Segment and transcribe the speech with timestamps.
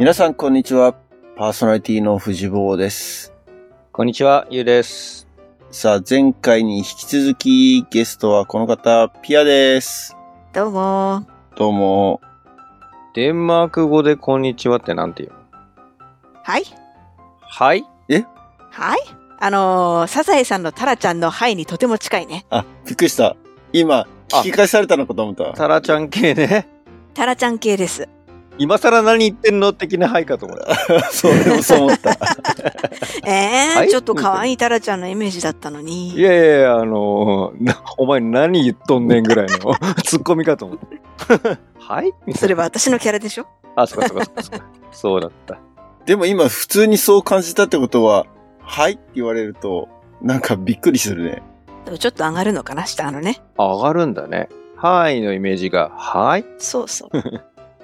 [0.00, 0.94] 皆さん、こんにちは。
[1.36, 3.34] パーソナリティの藤坊です。
[3.92, 5.28] こんにちは、ゆうです。
[5.70, 10.16] さあ、前回に引き続き、ゲストはこの方、ピアです。
[10.54, 11.26] どうも。
[11.54, 12.22] どうも。
[13.12, 16.00] デンマーク語でこんにちはってなんて言うの？
[16.44, 16.64] はい
[17.42, 17.84] はい？
[18.70, 18.98] はい？
[19.38, 22.46] あのー、サザエさんのタラちゃんのはいにとても近いね。
[22.48, 23.36] あ、びっくりした。
[23.74, 25.52] 今、聞き返されたのかと思った。
[25.52, 26.70] タラちゃん系ね。
[27.12, 28.08] タラちゃん系です。
[28.60, 31.00] 今更何言ってんの的なはいかと思った。
[31.10, 32.10] そう、でもそう思った。
[33.26, 33.88] えー、はい？
[33.88, 36.10] ちょっと可愛いタラちゃんのイメージだったのに。
[36.10, 41.58] いやいやいや、あのーなお前何言っとんねんぐらいの ツッコミかと思った。
[41.78, 42.12] はい？
[42.26, 43.46] みたいそれは私のキャラでしょ？
[43.76, 43.84] な。
[43.84, 44.66] あ、そうかそうかそうかそうか。
[44.92, 45.58] そうだった。
[46.04, 48.26] でも今、普通にそう感じたってことは、
[48.60, 48.92] はい？
[48.92, 49.88] って言われると、
[50.20, 51.42] なんかびっくりするね。
[51.86, 53.40] でもちょっと上がるのかな下のね。
[53.56, 54.50] あ上がるんだね。
[54.76, 56.44] はいのイメージが、はい？
[56.58, 57.18] そうそう。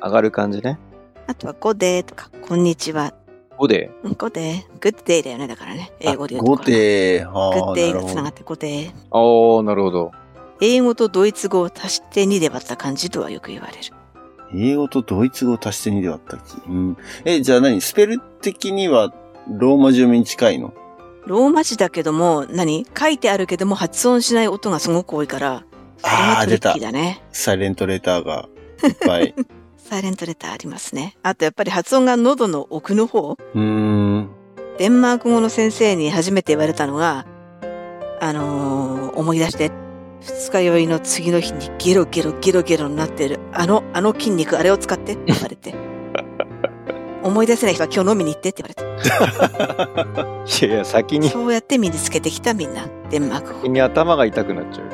[0.07, 0.79] 上がる感じね。
[1.27, 3.12] あとは、ゴデーとか、こんにちは。
[3.59, 4.81] おで、うんゴデー。
[4.81, 5.93] グッデーだよね、だからね。
[6.01, 6.65] 英語で言うと5ころ。
[6.65, 8.29] で、グはあ、ッデーがつなが。
[8.29, 8.93] ってゴデー。
[9.11, 10.13] あー、なるほど。
[10.61, 13.79] 英語とドイツ語を足して2で割った感じとはよく言われる。
[14.55, 16.63] 英語とドイツ語を足して2で割った気。
[16.69, 16.97] うん。
[17.25, 17.81] え、じゃあ何？
[17.81, 19.13] スペル的には、
[19.48, 20.73] ローマ字読みに近いの？
[21.27, 22.87] ローマ字だけども、何？
[22.97, 25.65] 書いてあるけども発音しない音がすごく多いから、
[26.03, 27.23] あーがトリッキーだね。
[27.33, 28.48] サイレントレターが
[28.85, 29.35] いっぱい。
[29.89, 31.17] サイレントレターありますね。
[31.23, 33.37] あとやっぱり発音が喉の奥の方。
[33.55, 34.31] うーん。
[34.79, 37.25] デンマーク語の先生に初めて言われたのが、
[38.20, 39.70] あのー思い出して、
[40.20, 45.75] 二日酔いの次の日にゲロゲロゲロゲロになってる、あの、あの筋肉、あれを使ってって言われて。
[47.23, 48.87] 思い出せない人は今日飲みに行ってって言われ
[50.47, 53.70] いやいや、先にて。、そうやって身につけてきたみんな、デンマーク語先。
[53.70, 54.92] に頭が痛くなっちゃうよ。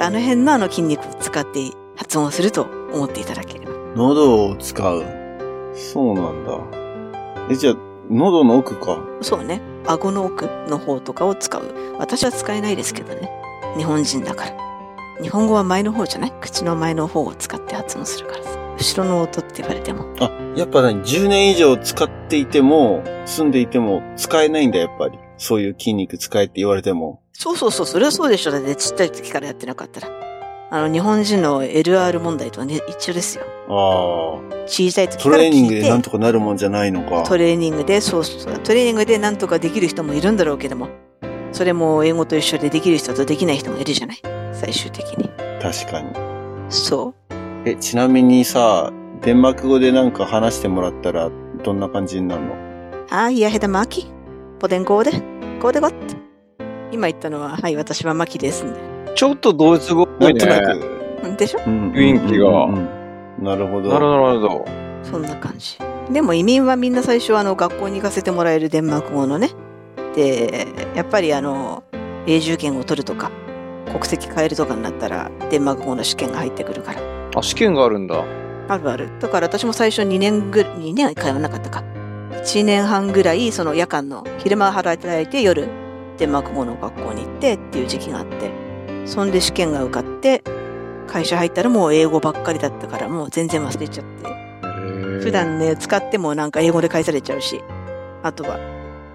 [0.00, 1.60] あの辺のあの筋肉を使って
[1.96, 3.72] 発音すると思っていただければ。
[3.96, 5.04] 喉を使う。
[5.74, 6.58] そうなんだ。
[7.50, 7.76] え、じゃあ、
[8.10, 8.98] 喉の奥か。
[9.20, 9.60] そうね。
[9.86, 11.62] 顎の奥の方とかを使う。
[11.98, 13.30] 私は使えないですけどね。
[13.76, 14.52] 日本人だから。
[15.22, 16.32] 日本語は前の方じゃない？
[16.40, 18.58] 口の前の方を使って発音するからさ。
[18.78, 20.04] 後ろの音って言われても。
[20.20, 25.18] あ、やっぱ何 ?10 年以上使っていても、住んでいても使えないんだ、やっぱり。
[25.36, 27.20] そういう筋肉使えって言われても。
[27.32, 28.50] そうそうそう、それはそうでしょ。
[28.50, 30.08] だってちっちゃい時からやってなかったら。
[30.74, 33.44] あの、日本人の LR 問題とはね、一緒ですよ。
[33.68, 34.66] ああ。
[34.66, 35.50] 小さい時トから聞いて。
[35.50, 37.24] レーニングでなんとかなるもんじゃないのか。
[37.24, 40.88] トレーニングで、そうそう、トレーニングでなんとかできる人もいるんだろうけども、
[41.52, 44.20] それも英語と一緒でできる人とできない人もいるじゃない？
[44.54, 45.28] 最終的に。
[45.60, 46.08] 確かに。
[46.70, 47.34] そう。
[47.68, 48.90] え、ちなみにさ、
[49.20, 51.30] デンマーク語でなんか話してもらったら、
[51.62, 52.54] どんな感じになるの？
[53.10, 54.06] あ、いやへだマキ。
[54.58, 55.10] ポテンゴーデ。
[55.60, 56.16] ゴーデゴット。
[56.92, 58.91] 今言ったのは、はい、私はマキですんで。
[59.14, 60.26] ちょっとドイツ語っぽね。
[60.26, 60.80] ないんとなく。
[61.24, 61.60] うんでしょ？
[61.66, 62.68] うん雰囲気が
[63.38, 63.90] なるほど。
[63.90, 64.64] なるほど、なるほど。
[65.02, 65.78] そんな感じ。
[66.12, 69.50] でも移民はみんな最初あの学校に行かせてもらえるデンマーク語のね。
[70.16, 71.82] で、やっぱりあの、
[72.26, 73.30] 永住権を取るとか、
[73.90, 77.00] 国籍変えるとかになったら、デンマーク語の試験が入ってくるから。
[77.34, 78.22] あ、試験があるんだ。
[78.68, 79.08] あるある。
[79.20, 81.82] だから私も最初2年ぐ、2年は通わなかったか。
[82.32, 85.68] 1年半ぐらい、その夜間の、昼間働いて夜、
[86.18, 88.50] デンマーク語の学校に行ってっていう時期があって、
[89.04, 90.42] そんで試験が受かって、
[91.06, 95.22] 会社入ったらもう英語ばっかりだったからもう全然忘れちゃって。
[95.22, 97.62] 普段ね、使ってもなんか英語で返されちゃうし、
[98.22, 98.58] あとは、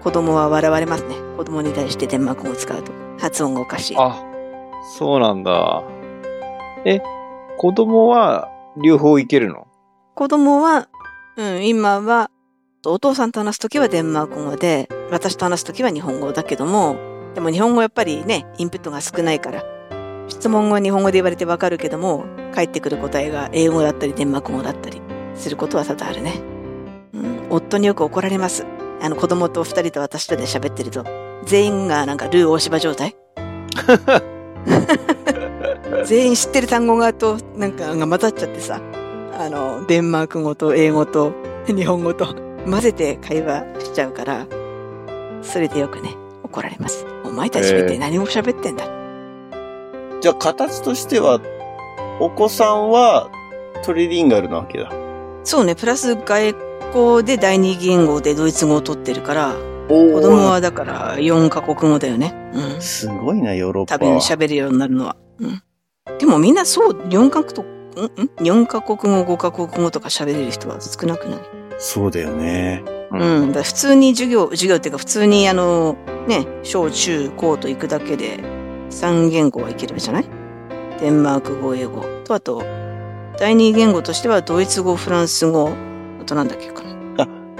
[0.02, 1.16] 子供は笑われますね。
[1.36, 2.92] 子供に対してデンマーク語を使うと。
[3.18, 3.96] 発音がおかしい。
[3.98, 4.22] あ、
[4.96, 5.82] そうなんだ。
[6.84, 7.00] え、
[7.58, 9.66] 子供は両方いけるの？
[10.14, 10.88] 子供は、
[11.36, 12.30] うん、今は、
[12.86, 16.96] お父さんと話すときはデンマーク語で、私と話すときは日本語だけども、
[17.34, 19.64] でも日本語やっぱりね、インプットが少ないから、
[20.28, 22.24] 質問は日本語で言われてわかるけども、
[22.54, 25.00] 返ってくる答えが英語だったりデンマーク語だったり
[25.34, 26.40] することは多々あるね。
[27.14, 28.66] うん、夫によく怒られます。
[29.00, 31.04] あの子供と二人と私とで喋ってると、
[31.44, 33.16] 全員がなんかルー大芝状態
[36.04, 38.80] 全員知ってる単語がと、なんかが混ざっちゃってさ、
[39.38, 41.32] あの、デンマーク語と英語と
[41.66, 42.34] 日本語と
[42.68, 44.46] 混ぜて会話しちゃうから、
[45.42, 47.06] それでよくね、怒られます。
[47.24, 48.86] お前たち見て何も喋ってんだ。
[50.20, 51.40] じゃあ、形としては、
[52.20, 53.30] お子さんは
[53.84, 54.90] トリリンガルなわけだ。
[55.44, 56.54] そうね、プラス外
[56.94, 59.56] 交で第二言語でドイツ語を取ってるから、
[59.88, 62.34] お子供はだから4カ国語だよね。
[62.52, 62.82] うん。
[62.82, 64.20] すごいな、ヨーロッパ多分は。
[64.20, 65.16] 喋るようになるのは。
[65.38, 65.62] うん。
[66.18, 71.40] でもみんなそう、4カ国と、んん ?4 カ国語、5カ国語とか喋れる人は少なくない？
[71.78, 72.82] そうだよね。
[73.12, 73.46] うん。
[73.48, 78.40] だから普通に授業、授業っていうか普通にあの、ね、小中高と行くだけで
[78.90, 80.24] 3言語はいけるじゃない？
[81.00, 82.62] デンマーク語、英語と、あと、
[83.38, 85.70] 第二言語としてはドイツ語、フランス語、
[86.26, 86.88] となんだっけかな。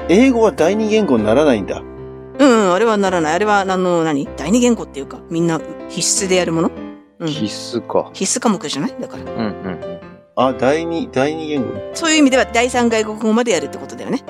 [0.08, 1.80] 英語は第二言語にならないんだ。
[1.80, 3.34] うん、うん、あれはならない。
[3.34, 4.28] あれは、あの、何？
[4.36, 6.70] 第二言語っていうか、みんな必須でやるもの？
[7.18, 7.28] うん。
[7.28, 8.10] 必須か。
[8.12, 8.94] 必須科目じゃない？
[9.00, 9.24] だから。
[9.24, 9.40] うんうんう
[9.70, 10.00] ん。
[10.36, 11.68] あ、第二、第二言語。
[11.94, 14.24] そういう意味では第三外国語までやるってことだよね。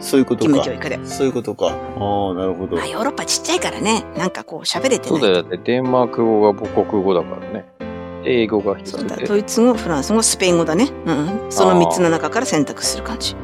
[0.00, 0.88] そういうことか義務教。
[0.88, 1.06] 育で。
[1.06, 1.66] そういうことか。
[1.66, 2.86] ああ、なるほどまあ、。
[2.86, 5.08] ヨーロッパちっちゃいからね、なんかこう喋れてないと。
[5.08, 5.34] そうだよ。
[5.34, 7.66] だってデンマーク語が母国語だからね。
[8.24, 9.16] 英語が必そうだ。
[9.16, 10.88] ドイツ語、フランス語、スペイン語だね。
[11.06, 11.46] うん。
[11.50, 13.36] その三つの中から選択する感じ。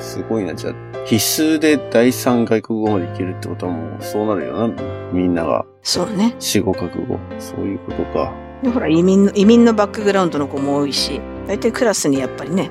[0.00, 0.54] すごいな。
[0.54, 0.74] じゃあ、
[1.04, 4.82] 必須で第三外国語までいけるってことはもう、そうなるよな。
[5.12, 6.34] みんながそうね。
[6.38, 7.18] 四五カ国語。
[7.38, 8.32] そういうことか。
[8.62, 12.70] でほら、移民の、移民のバックグラウンドの子も多いし、大体クラスにやっぱりね、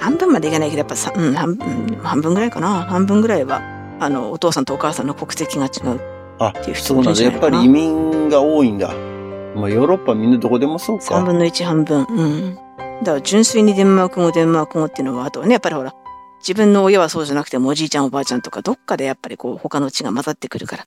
[0.00, 2.82] 半分までいかないけど、やっぱさ、うん、半分、うん半分ぐらいかな。
[2.82, 3.62] 半分ぐらいは、
[4.00, 6.00] あの、お父さんとお母さんの国籍が違う。
[6.38, 7.10] あっていう、人そうなんだ。
[7.12, 8.88] いるんじゃないかなやっぱり移民が多いんだ。
[9.54, 11.04] まあ、ヨーロッパみんなどこでもそうか。
[11.04, 12.04] 三分の一半分。
[12.08, 12.54] うん。
[13.02, 15.94] だから純粋にデンマーク語、デンマーク語っていうのは、あとはね、やっぱりほら、
[16.40, 20.86] 自分の親はそうじゃなくてもおじいちゃんおばあちゃんとかどっかでやっぱりこう他の血が混ざってくるから。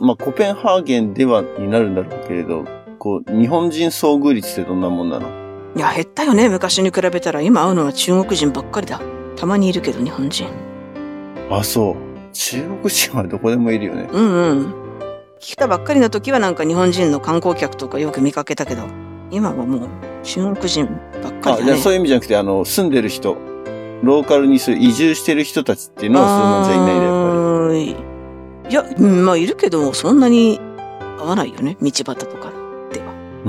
[0.00, 2.64] まあ、コペンハーゲンではになるんだろうけれど、
[2.98, 5.47] こう、日本人遭遇率ってどんなもんなの？
[5.76, 6.48] いや、減ったよね。
[6.48, 9.00] 昔に比べたら今会うのは中国人ばっかりだ。
[9.36, 10.46] たまにいるけど日本人。
[11.50, 11.96] あ、そう。
[12.32, 14.08] 中国人はどこでもいるよね。
[14.12, 14.74] うんうん。
[15.38, 18.82] 来たばっかりの時はなんか日本人の観光客とかよく見かけたけど、
[19.30, 19.88] 今はもう
[20.24, 20.86] 中国人
[21.22, 21.64] ばっかあ、りだね。
[21.66, 23.36] じゃあそういう意味じゃなくて、あの、住んでる人、
[24.02, 28.04] ローカルにそう移住してる人たちっていうのはそんなんじゃいないで、やっぱ
[28.64, 28.70] り。
[28.70, 30.60] いや、うんまあいるけど、そんなに
[31.18, 31.76] 合わないよね。
[31.80, 32.52] 道端とか。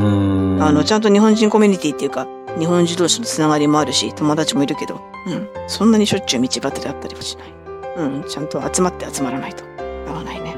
[0.02, 5.48] あの、ちゃんと日本人コミュニティっていうか、日本人同士のつながりもあるし、友達もいるけど、うん。
[5.68, 7.54] そんなにしょっちゅう道端であったりはしない。
[7.98, 8.24] うん。
[8.24, 9.64] ちゃんと集まって集まらないと
[10.08, 10.56] 合わないね。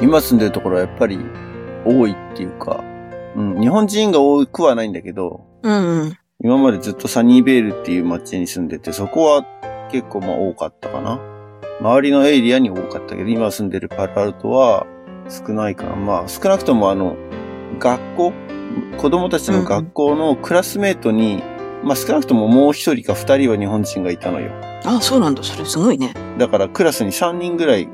[0.00, 1.18] 今住んでるところはやっぱり
[1.84, 2.82] 多いっていうか、
[3.34, 6.18] うん、日本人が多くはないんだけど、うんうん。
[6.42, 9.44] 今までずっとサニーベールっていう街に住んでて、そこは
[9.90, 11.20] 結構まあ多かったかな。
[11.80, 14.86] 周りのエリアに多かったけど、今住んでるパルアルトは
[15.28, 15.96] 少ないかな。
[15.96, 17.16] まあ少なくともあの、
[17.78, 18.32] 学校
[18.96, 21.42] 子供たちの学校のクラスメートに、
[21.82, 24.52] まあ少なくとももう一人か二人は日本人がいたのよ。
[24.84, 25.42] あ、そうなんだ。
[25.42, 26.14] それすごいね。
[26.38, 27.88] だからクラスに3人ぐらい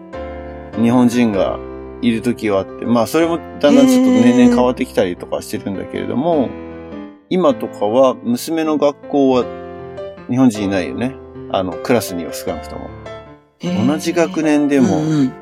[0.81, 1.59] 日本人が
[2.03, 6.49] いる時はあって、まあそれもだんだんちょっと年々変わってきたりとかしてるんだけれども、
[7.31, 9.45] 今とかは娘の学校は
[10.29, 11.15] 日本人いないよね。
[11.51, 12.89] あの、クラスには少なくとも。
[13.87, 15.33] 同じ学年でも、うんうん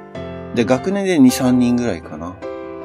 [0.54, 2.36] で、学年で2、3人ぐらいかな。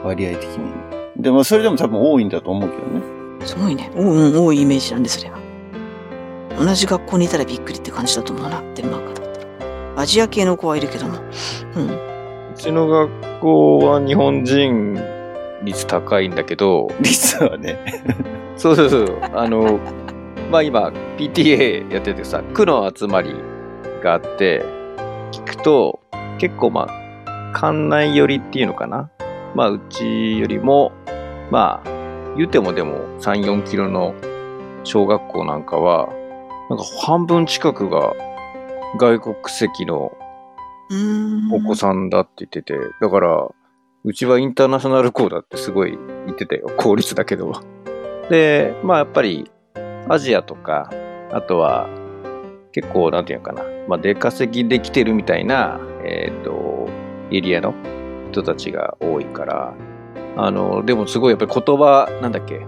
[0.04, 0.87] 割合的に。
[1.18, 3.46] でもそれでも多分多いんだと思うけどね。
[3.46, 3.92] すごいね。
[3.96, 5.38] おうん、多いイメージなんで、それは。
[6.60, 8.62] 同じ学校にいたらびっくりって感じだと思うな。
[8.76, 9.66] デンマークだった
[9.96, 10.02] ら。
[10.02, 11.20] アジア系の子はいるけども。
[11.76, 11.90] うん。
[11.90, 15.00] うちの学校は日本人
[15.64, 18.04] 率高いんだけど、率はね。
[18.56, 19.20] そうそうそう。
[19.34, 19.80] あの、
[20.52, 23.36] まあ今、PTA やっててさ、区の集まり
[24.04, 24.64] があって、
[25.32, 26.00] 聞くと、
[26.38, 29.10] 結構まあ、館内寄りっていうのかな。
[29.58, 30.92] まあ、うちよりも、
[31.50, 34.14] まあ、言うてもでも3、4キロの
[34.84, 36.10] 小学校なんかは、
[36.70, 38.14] なんか半分近くが
[39.00, 40.16] 外国籍の。
[41.52, 43.48] お子さんだって言ってて、だから、
[44.06, 45.98] うちはインターナショナル校だってすごい
[46.28, 46.70] 言ってたよ。
[46.78, 47.60] 公立だけど。
[48.30, 49.50] で、まあやっぱり、
[50.08, 50.92] アジアとか、
[51.32, 51.90] あとは、
[52.74, 56.88] 結構、なんていうのかな、まあ出稼ぎできてるみたいな、えっ、と、
[57.32, 57.74] エリアの
[58.38, 59.74] 人たちが多いから、
[60.36, 62.66] あの、でもすごいやっぱり言葉、なんだっけ、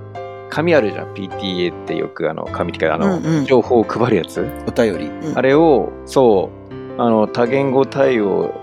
[0.49, 1.13] 紙あるじゃん。
[1.13, 4.49] PTA ってよくあの、紙ってか、あの、うんうん情報を配るやつ。
[4.67, 5.05] お便り。
[5.05, 8.53] うんあれを、そう、あの、多言語対応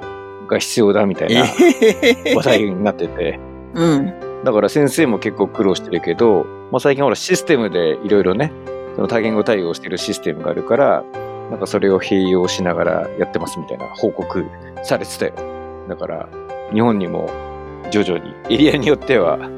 [0.49, 1.45] が必要だみたいな
[2.35, 3.39] 話題になってて、
[3.75, 4.43] うん。
[4.45, 8.53] だから先生も結構苦労してるけど、まあ、最近ほらシステムでいろいろね、
[8.97, 11.05] その多言語対応してるシステムがあるから、
[11.51, 14.45] なんかそれを併用しながらやってますみたいな報告
[14.83, 15.35] されてたよ。
[15.89, 16.29] だから、
[16.73, 17.31] 日本にも
[17.91, 19.51] 徐々に、エリアによってはうん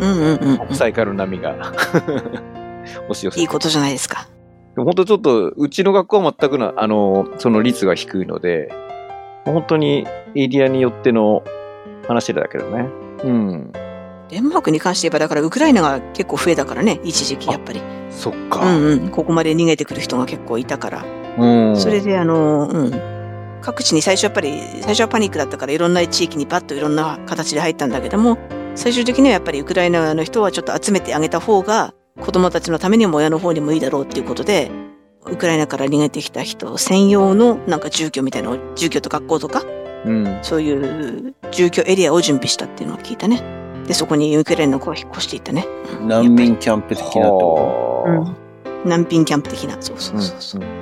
[0.00, 0.58] うんうんうん。
[0.58, 1.54] 国際化の波が
[3.08, 4.26] 押し寄せていいことじゃないですか。
[4.76, 8.72] 本当ちょっと、うちの学校は全くな、あの、その率が低いので、
[9.44, 11.42] 本当にエリアによっての
[12.08, 12.88] 話だけどね。
[13.22, 13.72] うん。
[14.30, 17.82] デンマークに関して言えば、だからウクライナが結構増えたからね、一時期やっぱり。
[18.10, 18.64] そっうか。
[18.72, 19.08] んうん。
[19.10, 21.04] ここまで逃げてくる人が結構いたから。
[21.38, 21.76] うん。
[21.76, 23.11] それで、あの、うん。
[23.62, 28.38] 各地に最初やっぱり、最初はパニックだったからいろんな地域にパッといろんな形で入ったんだけども、
[28.74, 34.70] 最終的にはやっぱりウクライナの人はちょっと集めてあげた方が、子供たちのためにも親の方にもいいだろうっていうことで、
[35.26, 39.62] ウクライナから逃げてきた人専用のなんか住居みたいな住居と学校とか、
[40.04, 40.38] うん。
[40.42, 43.42] そういう住居エリアを準備したっていうのを聞いたね。
[43.86, 45.66] で、そこにウクライナの子が引っ越していったね。
[46.00, 48.20] うん難民キャンプ的なってこはあ
[48.84, 49.76] うん難民キャンプ的な。
[49.80, 50.81] そうそうそうそう。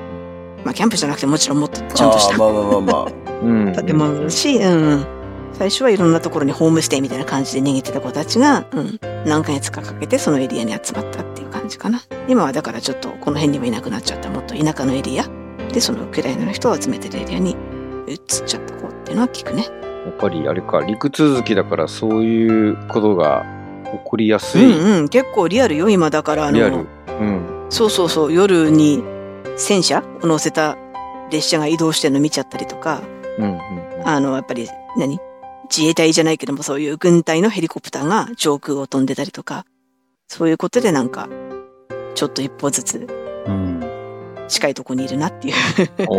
[0.64, 3.06] まあ、キャンプじゃなくてもちろんもっとちゃんとしたまあまあまあまあ。
[3.42, 3.72] うん。
[3.72, 5.06] 建物だし、うん。
[5.52, 9.00] 最初はいろんなところにホームステイみたいな感じで逃げてた子たちが、うん。
[9.26, 12.02] 何ヶ月かかけてそのエリアに集まったっていう感じかな。
[12.28, 14.30] 今はだからちょっとこの辺にもいなくなっちゃった。
[14.30, 15.24] もっと田舎のエリア。
[15.72, 17.56] で、そのウクライナの人を集めてるエリアに
[18.06, 19.64] 移っちゃった子っていうのは聞くね。
[19.64, 23.44] やっぱりあれか、陸続きだからそういうことが
[23.84, 24.66] 起こりやすうい。
[24.66, 25.08] んうん。
[25.08, 26.86] 結構リアルよ、今だからあリアルの、。
[27.20, 27.66] うん。
[27.68, 29.04] そうそうそう、夜に
[29.60, 30.76] 戦車を乗せた
[31.30, 33.02] 列車が移動してるの見ちゃったりとか、
[33.38, 33.52] うん。
[33.52, 33.60] うん。
[34.04, 35.20] あの、やっぱり何、
[35.70, 39.66] 自衛隊じゃないけども、そういう軍隊のヘリコプターが上空を飛んでたりとか、
[40.28, 41.28] そういうことでなんか、
[42.14, 43.06] ちょっと一歩ずつ
[43.46, 43.80] うん。
[44.48, 45.54] 近いとこにいるなっていう。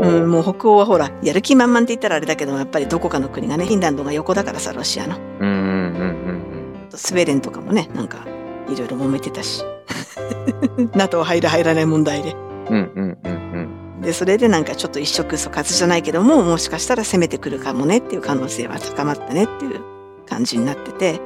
[0.00, 5.16] うん、もう北欧はほら、やる気満々って言ったらあれだけども、やっぱりどこかの国がね、フィンランドが横だからさ、ロシアの。
[5.16, 6.48] うんうんうんうん
[6.94, 8.26] スウェーデンとかもね、なんか、
[8.68, 9.62] いろいろ揉めてたし。
[10.94, 12.34] NATO 入る入らない問題で。
[12.70, 12.92] うん。
[12.94, 19.80] うんうんうんで、それでなんかちょっと一触即発じゃないけども、もしかしたら攻めてくるかもねっていう可能性は高まったねっていう
[20.24, 21.20] 感じになってて、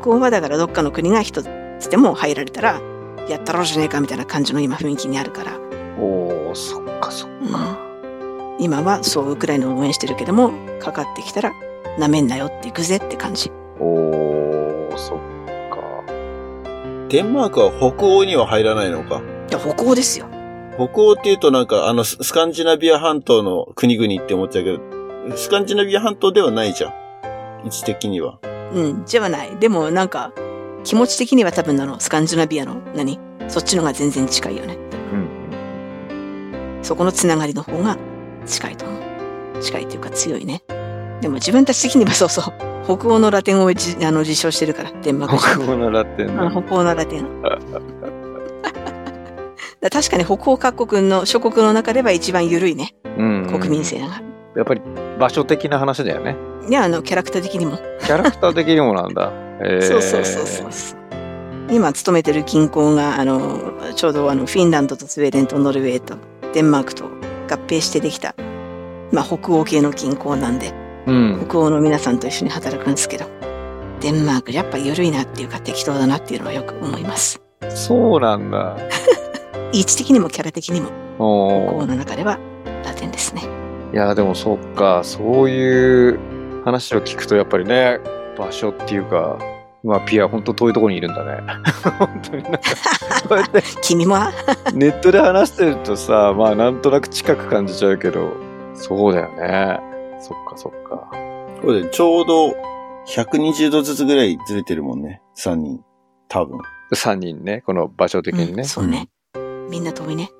[0.00, 1.48] 北欧はだからどっかの国が一つ
[1.90, 2.80] でも入られたら、
[3.28, 5.62] やったろうじゃねえかみたいな感じの今雰囲気にあるから、うん。
[5.98, 7.78] おー、そっかそっうんか。
[8.58, 11.52] 今はそうウクライナを応援してるけども、かかってきたら、
[11.98, 13.50] なめんなよっていくぜって感じ。
[13.80, 14.29] お。
[17.10, 19.20] デンマークは北欧には入らないのか。
[19.50, 20.26] いや、北欧ですよ。
[20.76, 26.92] 北欧って言うとなんか、あの、ススカンジナビア半島の国々って思っちゃうけど、スカンジナビア半島ではないじゃん。
[27.64, 28.38] 位置的には。
[28.72, 29.56] うん、じゃない。
[29.58, 30.32] でもなんか、
[30.84, 33.18] 気持ち的には多分あの、スカンジナビアの、何？
[33.48, 34.78] そっちのが全然近いよね。
[35.12, 36.78] うん。
[36.82, 37.98] そこのつながりの方が
[38.46, 38.96] 近いと思
[39.58, 39.60] う。
[39.60, 40.62] 近いっていうか強いね。
[41.20, 42.69] でも自分たち的にはそうそう。
[42.84, 47.42] 北欧のラテンをじあの実証してるから、デンマーク人北欧のラテン北欧のラテン。
[49.80, 52.94] だ確かに北欧各国の諸国の中では一番緩いね。
[53.16, 54.22] うんうん国民性が。
[54.56, 54.80] やっぱり
[55.18, 56.36] 場所的な話だよね。
[56.68, 57.78] いや、あの、キャラクター的にも。
[58.00, 59.32] キャラクター的にもなんだ。
[59.62, 60.98] えー、そうそうそうそうそう。
[61.70, 66.16] 今勤めてる銀行が、あの、ちょうどあの、フィンランドとスウェーデンとノルウェーと
[66.52, 67.08] デンマークと合
[67.66, 68.34] 併してできた、
[69.12, 70.72] まあ、北欧系の銀行なんで、
[71.06, 71.46] うん。
[71.48, 73.26] 北欧の皆さんと一緒に働くんですけど、
[74.00, 77.40] デンマークやっぱ緩いなっていうか適当だなっていうのはよく思います。
[77.70, 78.76] そうなんだ。
[79.72, 82.38] 位置的にもキャラ的にも、北欧の中では
[82.84, 83.42] ラテンですね。
[83.92, 86.18] いや、でもそっか、そういう
[86.64, 87.98] 話を聞くとやっぱりね、
[88.38, 89.38] 場所っていうか、
[89.82, 91.40] まあ、ピア本当遠いところにいるんだね。
[91.98, 92.58] 本当になんか、
[93.28, 94.16] こうやって 君も、
[94.74, 98.32] ネットで話してるとさ、まあなんとなく近く感じちゃうけど、
[98.74, 99.89] そうだよね。
[100.20, 101.10] そっかそっか。
[101.62, 102.54] これでちょうど
[103.06, 105.22] 120度ずつぐらいずれてるもんね。
[105.36, 105.80] 3人。
[106.28, 106.60] 多分。
[106.94, 108.64] 3人ね、この場所的にねうん。
[108.64, 109.08] そうね。
[109.70, 110.30] みんな遠いね。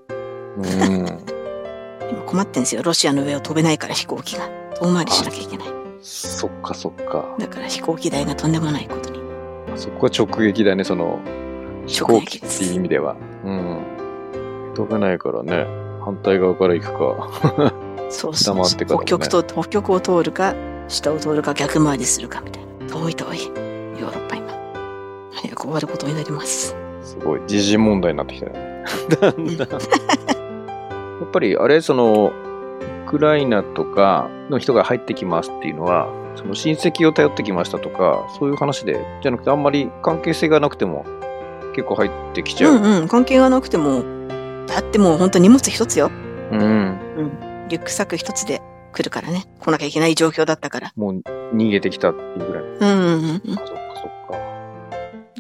[0.57, 0.65] うん。
[2.11, 2.83] 今困ってんですよ。
[2.83, 4.49] ロシアの上を飛べないから飛行機が。
[4.81, 5.69] 遠回りしなきゃいけない。
[6.01, 7.37] そっかそっか。
[7.39, 9.21] だから飛行機代がとんでもないことに。
[9.77, 11.21] そこは直撃だね、その、
[11.87, 13.17] 飛行機っていう意味では。
[13.45, 14.73] うん。
[14.75, 15.67] 飛べないからね、
[16.05, 17.73] 反対側から行くか。
[18.11, 20.55] そうそうそう、ね北極と、北極を通るか、
[20.89, 22.87] 下を通るか逆回りするかみたいな。
[22.89, 23.47] 遠い遠い。
[23.47, 24.53] ヨーロッパ今。
[25.33, 26.77] 早く終わることになります。
[27.03, 28.85] すごい、時事問題になってきたよね。
[29.21, 29.69] だんだん。
[29.71, 29.79] や
[31.25, 32.33] っぱり、あれ、その、
[33.07, 41.05] ウクライナとかの人が入ってきますっていうのは、その親戚を頼ってきましたとか、そういう話で、じゃなくて、あんまり関係性がなくても、
[41.75, 42.75] 結構入ってきちゃう。
[42.75, 44.03] うんうん、関係がなくても、
[44.67, 46.11] だってもう本当荷物一つよ。
[46.53, 46.99] うん。
[47.71, 48.61] リュックサック一つで
[48.93, 49.45] 来るからね。
[49.61, 50.93] 来なきゃいけない状況だったから。
[50.97, 51.23] もう
[51.55, 52.65] 逃げてきたっていうぐらい。
[52.65, 54.39] うんうんうんそっかそっか。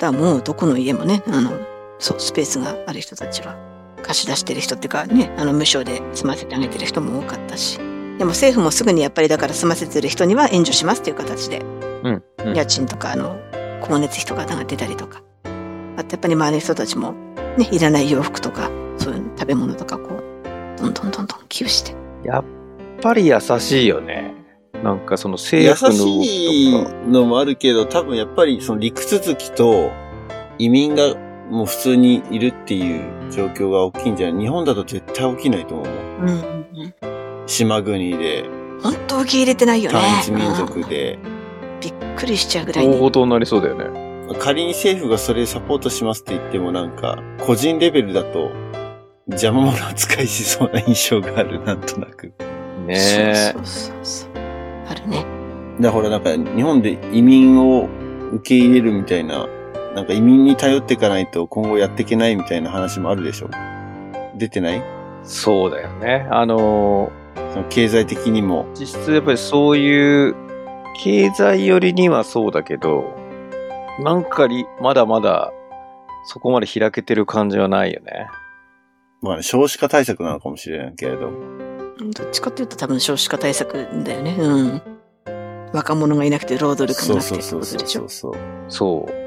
[0.00, 1.50] らもうどこの家もね、あの、
[1.98, 3.56] そう、スペースがある人たちは、
[4.02, 7.78] 貸し出してる人っていうかね、あの、無償で済ませてあげてる人も多かったし。
[8.18, 11.62] でも政府もすぐにやっぱりだから済ませてる人には援助しますっていう形で、
[12.04, 12.22] うん。
[12.44, 13.36] うん家賃とかあの、
[13.82, 15.22] 光熱費とかが出たりとか。
[15.96, 17.14] あとやっぱり周りの人たちも、
[17.58, 21.94] ね、いらない洋服とか、そういう食べ物とかこう、どんどんどんどん寄付して。
[22.24, 22.44] やっ
[23.00, 24.34] ぱり優しいよね。
[24.82, 26.94] なんかその優政府の動しいきとか。
[27.06, 29.90] のもあるけど、多分やっぱりその陸続きと
[30.58, 31.14] 移民が
[31.50, 32.98] もう普通にいるってい
[33.28, 34.42] う状況が大きいんじゃない？
[34.42, 35.88] 日本だと絶対起きないと思う。
[36.22, 36.66] うんうん
[37.02, 37.46] うん。
[37.46, 38.44] 島国で、
[38.82, 39.98] 本当受け入れてないよね。
[39.98, 41.18] 単一民族で。
[41.22, 41.40] うん
[41.80, 42.98] びっくりしちゃうぐらい大ね。
[42.98, 44.34] 事になりそうだよね。
[44.38, 48.50] 仮に政府がそれサポートしますって言ってもなんか、個人レベルだと
[49.30, 52.32] 邪魔者扱いしそうな印象がある、なんとなく。
[52.86, 53.66] ねえそう。
[53.66, 54.30] そうそう。
[54.88, 55.24] あるね。
[55.80, 57.88] だからなんか日本で移民を
[58.32, 59.46] 受け入れるみたいな、
[59.94, 63.50] なんか移民に頼っていかないと今後やっていけないみたいな話もあるでしょ
[64.36, 64.82] 出てない？
[65.22, 66.26] そうだよね。
[66.30, 67.10] あの
[67.52, 68.66] その経済的にも。
[68.74, 70.34] 実質やっぱりそういう
[71.02, 73.04] 経済寄りにはそうだけど、
[74.00, 75.52] なんかりまだまだ
[76.24, 78.28] そこまで開けてる感じはないよね。
[79.22, 81.30] まあね、少子化対策なのかもしれないけれど。
[82.12, 83.74] どっちかっていうと多分少子化対策
[84.04, 84.36] だよね。
[84.38, 84.82] うん。
[85.72, 88.34] 若者がいなくて労働力がなくてってことでしょそうそうそう。
[88.68, 89.06] そう。
[89.06, 89.20] そう。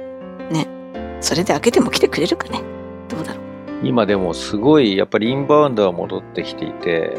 [1.24, 2.62] それで開けても来てくれるかね
[3.08, 3.44] どうだろう。
[3.82, 7.18] 今でもすごいやっぱりインバウンドは戻ってきていて、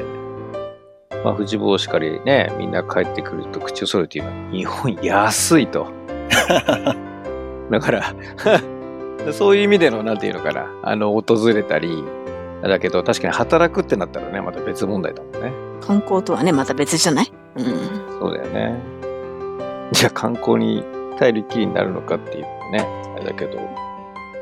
[1.24, 5.86] まあ、富士坊しかりね、みんな帰ってくると口を揃えて言うのは、日本安いと。
[7.70, 8.14] だから、
[9.32, 12.04] そういう意味での、なんていうのかな、あの、訪れたり、
[12.68, 15.52] だけど確かに働くってなったらね、また別問題だもんね。
[15.80, 17.32] 観光とはね、また別じゃない？
[17.56, 17.64] うん。
[18.20, 18.78] そうだよね。
[19.92, 20.84] じゃあ観光に
[21.18, 22.42] 頼りきりになるのかっていう
[22.72, 23.58] ね、あれだけど、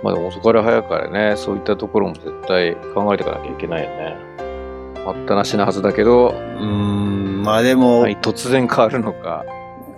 [0.02, 4.16] まあでも遅かれ早かれね、そういったところも絶対考えていかなきゃいけないよね。
[5.04, 9.44] 待ったなしなはずだけど、うーん、まあでも、はい、突然変わるのか。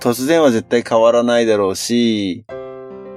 [0.01, 2.45] 突然は絶対変わらないだろうし、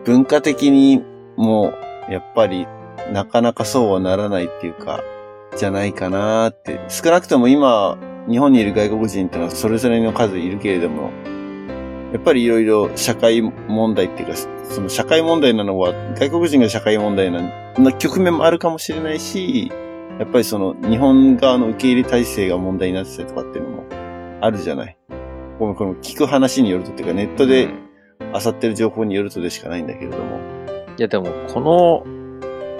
[0.05, 1.01] 文化的に
[1.37, 1.73] も、
[2.09, 2.67] やっぱり、
[3.11, 5.03] なかなかそうはならないっていうか、
[5.55, 6.79] じゃないかなって。
[6.89, 7.97] 少なくとも今、
[8.29, 11.11] 日本にいる外国人ってのはそれぞれの数いるけれども、
[12.13, 17.41] やっぱりいろいろ社会問題っていうか、その社会問題なのは、外国人が社会問題な
[17.77, 19.71] な局面もあるかもしれないし、
[20.19, 23.83] やっぱりその日本側の受け入れ体制が問題になってたりとかっていうのも
[24.41, 24.97] あるじゃない。
[25.59, 27.87] このこの聞く話によるとっていうか、ネットでうん
[28.33, 30.39] 漁ってる情報によるとでしかないんだけれども。
[30.97, 32.16] いやでもこの、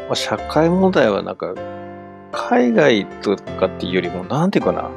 [0.08, 1.54] まあ、社会問題はなんか
[2.32, 4.90] 海外とかっていうよりもなんていうかな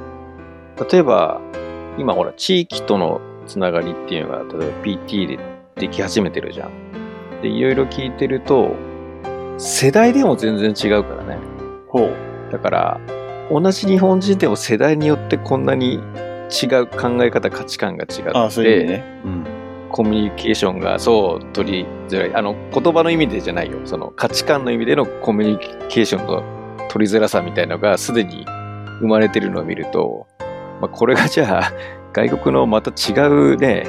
[0.91, 1.41] 例えば
[1.99, 5.39] 今ほら地域とのつながりっていうのが例えば PT で
[5.77, 6.71] でき始めてるじゃん。
[7.43, 8.77] でいろいろ聞いてると
[9.59, 11.39] 世代でも全然違うからね。
[11.89, 12.53] ほう。
[12.53, 13.01] だから
[13.51, 19.21] 同じ日本人でも世代によってこんなに違う考え方価値観が違ってああ、そういう意味ね。
[19.25, 19.60] うん。
[19.93, 22.35] コミュニケーションがそう取りづらい。
[22.35, 23.79] あの、言葉の意味でじゃないよ。
[23.85, 28.45] その価値観の意味でのコミュニケーションの取りづらさみたいのがすでに
[29.01, 30.27] 生まれてるのを見ると、
[30.81, 31.73] まあ、これがじゃあ
[32.13, 33.85] 外国のまた違うね、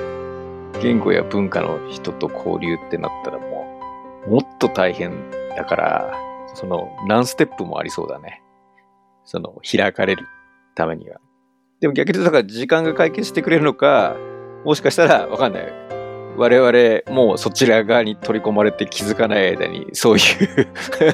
[0.82, 3.82] 言語や文化の人と交流ってなったらも
[4.28, 5.12] う、もっと大変
[5.56, 6.14] だから、
[6.54, 8.42] その何ステップもありそうだね。
[9.24, 10.26] その開かれる
[10.76, 11.20] ためには。
[11.80, 14.16] でも逆にだから時間が解決してくれるのか、
[14.64, 15.91] もしかしたらわかんない。
[16.38, 20.68] 我々もうそちら側に取り込まれて気づかない間にそういう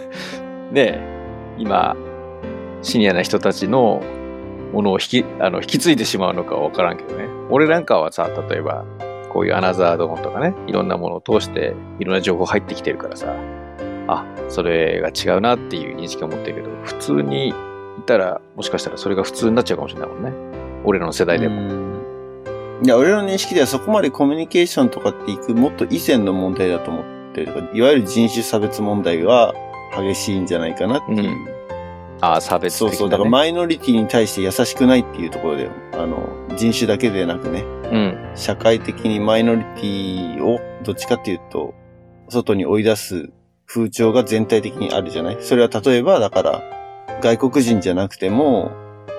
[0.74, 1.00] ね
[1.58, 1.96] 今
[2.82, 4.02] シニアな人たちの
[4.74, 7.26] ものを引きあの引き継いでしまうのかは分からんけどね。
[7.50, 8.86] 俺なんかはさ例えば
[9.30, 13.34] こういうアナザードーンとかねいろんなものを通していろんな情報入ってきてるからさ
[14.08, 17.54] あそれが違うなっていう認識を持ってるけど普通にい
[18.06, 20.32] たらもしかしたらそれが普通になっちゃうかもしれないもんね。
[20.84, 21.87] 俺らの世代でも。
[22.80, 29.54] うんいや、俺の認識ではそこまでコミュニケーションとかっていくもっと以前の問題だと思ってるとか、いわゆる人種差別問題が
[29.96, 31.30] 激しいんじゃないかなっていう。
[31.30, 31.58] うん
[32.20, 33.10] ああ差別ね、そうそう。
[33.12, 41.76] だからマイノリティに対して優しくないっていうところで、あの、人種だけでなくね、うん社会的にマイノリティをどっちかっていうと、
[42.28, 43.30] 外に追い出す
[43.68, 45.38] 風潮が全体的にあるじゃない？
[45.42, 46.64] それは例えば、だから、
[47.22, 48.72] 外国人じゃなくても、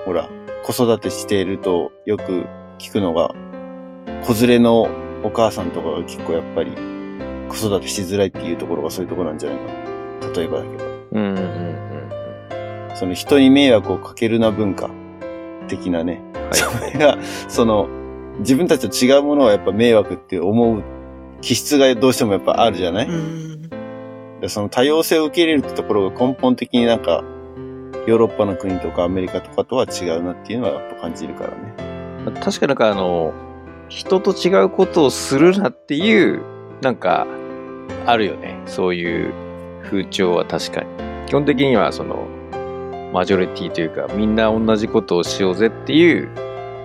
[0.05, 0.27] ほら、
[0.65, 2.47] 子育てしているとよく
[2.79, 3.33] 聞くのが、
[4.25, 4.87] 子連れの
[5.23, 6.71] お母さんとかが結構やっぱり
[7.49, 10.33] 子育てしづらいっていうところがそういうところなんじゃないかな。
[10.33, 10.85] 例えばだけど。
[11.11, 11.69] うんうんうん
[12.95, 14.89] その人に迷惑をかけるな文化
[15.69, 16.21] 的なね。
[16.33, 17.87] はいそれが、その、
[18.39, 20.83] 自分たちと違うものはやっぱ迷惑って思う
[21.39, 23.69] 気質がどうしてもやっぱあるじゃない、うん。
[24.41, 27.23] でその多様性を受け入れるってところが根本的になんか、
[28.05, 31.73] ヨーロッパの国とかアメリカとかとは違うなっていうのはやっぱ感じるからね。
[32.25, 33.33] うん確かなんかあの
[33.89, 36.41] 人と違うことをするなっていう
[36.81, 37.27] なんか
[38.05, 38.61] あるよね。
[38.65, 39.33] そういう
[39.83, 40.87] 風潮は確かに。
[41.27, 42.27] 基本的にはその
[43.13, 46.29] マジョリティというかみんな同じことをしようぜっていう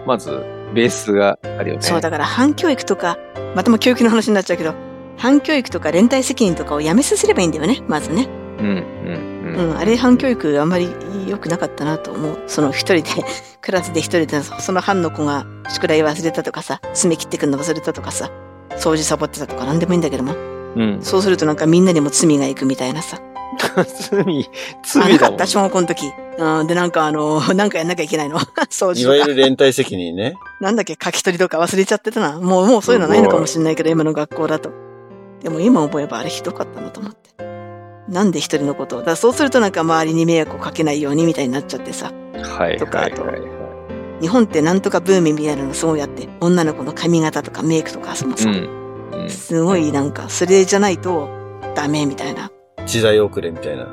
[0.07, 0.31] まず
[0.75, 1.83] ベースがあるよね。
[1.83, 3.17] そう、だから反教育とか、
[3.55, 4.75] またも教育の話になっちゃうけど、
[5.17, 8.29] 反教育とか連帯責任とかをやめさせればいいんだよね、まずね。
[8.59, 10.89] うんうんうんうん、あれ反教育あんまり
[11.27, 12.43] 良くなかったなと思う。
[12.47, 13.25] その一人で、
[13.61, 18.31] クラスで一人で、その班の子が宿題忘れたとかさ、爪切ってくんの忘れたとかさ、
[18.77, 20.35] 掃除サボってたとかなんでもいいんだけども。
[20.77, 23.21] うんそうするとなんかみんなにも罪がいくみたいなさ。
[24.11, 24.25] 罪あ、
[24.83, 26.13] 罪なかった、小学校の時。
[26.39, 28.39] うん、で、なんかあの、 なんかやんなきゃいけないの。
[28.39, 29.25] 掃いわゆ。
[29.25, 30.35] る連帯責任ね。
[30.61, 32.41] なんだっけ、書き取りとか忘れちゃってたな。
[32.41, 34.71] もう、もうそういうのないのかもしれないけど、今の学校だと。
[35.43, 37.24] でも今思えばあれひどかったなと思って。
[38.09, 39.03] なんで一人のことを？
[39.03, 42.13] だそうするとなんか周りに迷惑をかけないようにみたいになっちゃってさ。
[42.35, 44.23] はいとかあとはいはいはい。
[44.23, 48.57] 日本ってなんとかブームみたいなのすごいあって、女の子の髪型とかメイクとかそのさ、うん。
[48.57, 51.29] うんすごいなんか、それじゃないと
[51.75, 52.51] ダメみたいな。
[52.85, 53.87] 時代遅れみたいな。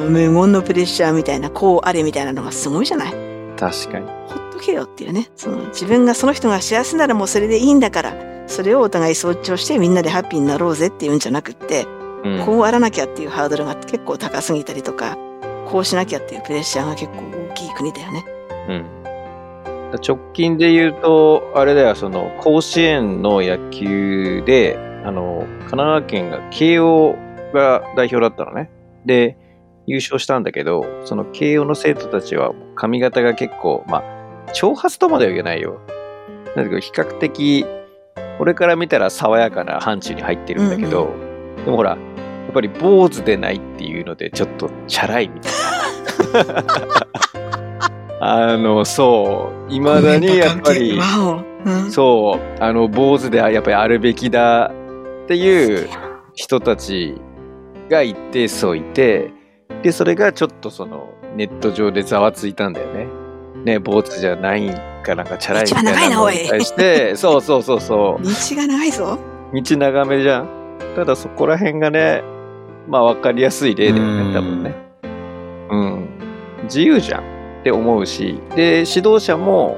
[0.00, 3.12] うん、無言のプレッシャーみたいな、こうあれみたいなのがすごいじゃない？
[3.56, 4.06] 確かに。
[4.26, 5.30] ほっとけよっていうね。
[5.36, 8.14] その自分がその人が幸せならもうそれでいいんだから、
[8.48, 11.86] それをお互い尊重してみんなでハッピーになろうぜっていうんじゃなくって、
[12.24, 15.16] うんこうあらなきゃっていうハードルが結構高すぎたりとか、
[15.66, 17.18] こうしなきゃっていうプレッシャーが結構
[17.50, 18.24] 大きい国だよね。
[18.68, 18.98] うん。
[19.96, 27.16] 直近で言うと、あれだよ、その、甲子園の野球で、あの、神奈川県が慶応
[27.54, 28.70] が代表だったのね。
[29.06, 29.36] で、
[29.86, 35.80] 優勝したんだけど、その慶応の生徒たちは髪型が結構、まあ、長髪とまでは言えないよ。
[36.54, 37.64] なんだけど、比較的、
[38.38, 41.08] 俺から見たら爽やかな範疇に入ってるんだけど、
[41.64, 41.96] でもほら、や
[42.48, 46.64] っぱり坊主でないっていうので、ちょっとチャラいみたいな。
[48.20, 51.00] あの、そう、いまだにやっぱり、
[51.90, 54.72] そう、あの、坊主でやっぱりあるべきだ
[55.24, 55.88] っていう
[56.34, 57.14] 人たち
[57.88, 59.30] が一定数いて、
[59.82, 63.06] で、それがちょっとその、ネット上でざわついたんだよね。
[63.64, 64.68] ね、坊主じゃない
[65.04, 68.22] かなんかチャラいみたいなのに対して、そうそうそうそう。
[68.24, 69.18] 道が長いぞ。
[69.52, 70.48] 道長めじゃん。
[70.96, 72.22] ただそこら辺がね、
[72.88, 74.74] まあ分かりやすい例だようんね、多分ね。
[75.70, 76.08] うん。
[76.64, 79.76] 自由じゃんって思うし、で、指導者も、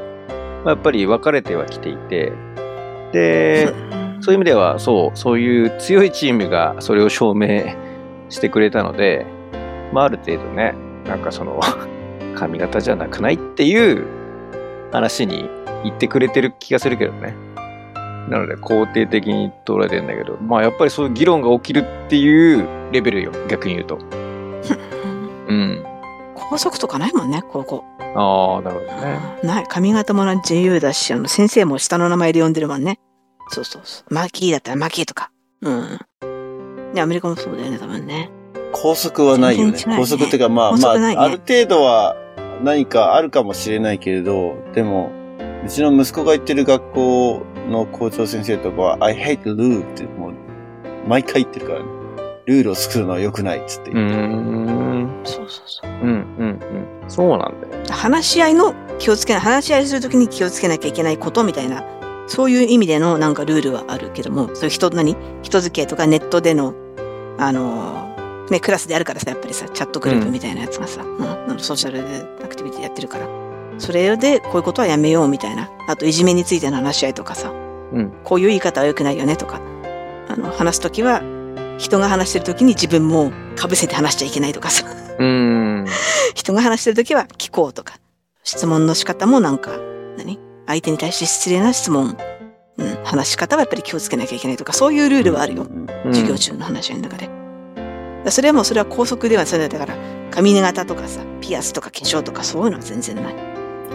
[0.65, 2.33] まあやっぱり分かれてはきていて、
[3.13, 3.67] で、
[4.21, 7.75] そういう意味では、そう、そういう強いチームがそれを証明
[8.29, 9.27] してくれたので、
[9.93, 11.59] まあある程度ね、なんかその、
[12.37, 14.07] 髪型じゃなくないっていう
[14.93, 15.51] 話に
[15.83, 17.35] 言ってくれてる気がするけどね。
[18.29, 23.99] なので肯定的に捉えてんだけど、まあやっぱりそういう議論が起きるっていうレベルよ、逆に言うと。
[25.49, 25.85] うん。
[26.35, 27.85] 校則とかないもんね、高校。
[28.15, 29.21] ああ、なるほどね。
[29.43, 29.65] ない。
[29.69, 32.99] 髪型も自由だし、あの、先生も下の名前で呼んでるもんね。
[33.49, 34.15] そうそうそう。
[34.15, 35.31] マキーだったらマキーとか。
[35.63, 35.99] うん。
[36.95, 38.31] ね、アメリカもそうだよね、多分ね。
[38.73, 39.73] 拘束はないよね。
[39.73, 42.17] ね拘束っていうか、まあ、拘まあ、ある程度は
[42.63, 45.11] 何かあるかもしれないけれど、でも、
[45.65, 50.33] うちの息子が行ってる学校の校長先生とかは、I hate rule ってもう、
[51.07, 52.00] 毎回言ってるからね。
[52.47, 55.21] ルールを作るのは良くないっつってうーん。
[55.25, 55.91] そうそうそう。
[55.91, 56.61] うん、うん、
[57.03, 57.11] うん。
[57.11, 57.85] そうなんだよ。
[57.91, 61.85] 話し合いの気をつけない、話し合いするときに気をつけなきゃいけないことみたいな、
[62.27, 65.17] そういう意味でのなんかルールはあるけども、そういう人、何？
[65.43, 66.75] 人付き合いとかネットでの、
[67.39, 72.01] あのー、ね、クラスであるからさ、やっぱりさ、チャットグループみたいなやつがさ、うん、あのソーシャル
[72.45, 73.27] アクティビティやってるから。
[73.79, 75.71] それで、こういうことはやめようみたいな。
[75.89, 78.13] あと、いじめについての話し合いとかさ、うん。
[78.25, 79.59] こういう言い方は良くないよねとか、
[80.29, 81.23] あの、話すときは、
[81.81, 84.85] 人が話してるときに自分も被せて話しちゃいけないとかさ。
[85.19, 85.87] うーん。
[86.37, 87.95] 人が話してるときは聞こうとか、
[88.45, 89.73] 質問の仕方もなんか、
[90.19, 90.39] 何？
[90.67, 92.17] 相手に対して失礼な質問、
[92.77, 95.63] うん、話し方はやっぱり気をつけなきゃいけないとか、そういうルールはあるよ。
[95.63, 97.31] うん授業中の話の中で。
[98.31, 99.97] それはもうそれは校則ではそれだから、
[100.31, 103.35] 髪型とかさ、ピアスとか化粧とかそういうのは全然ない。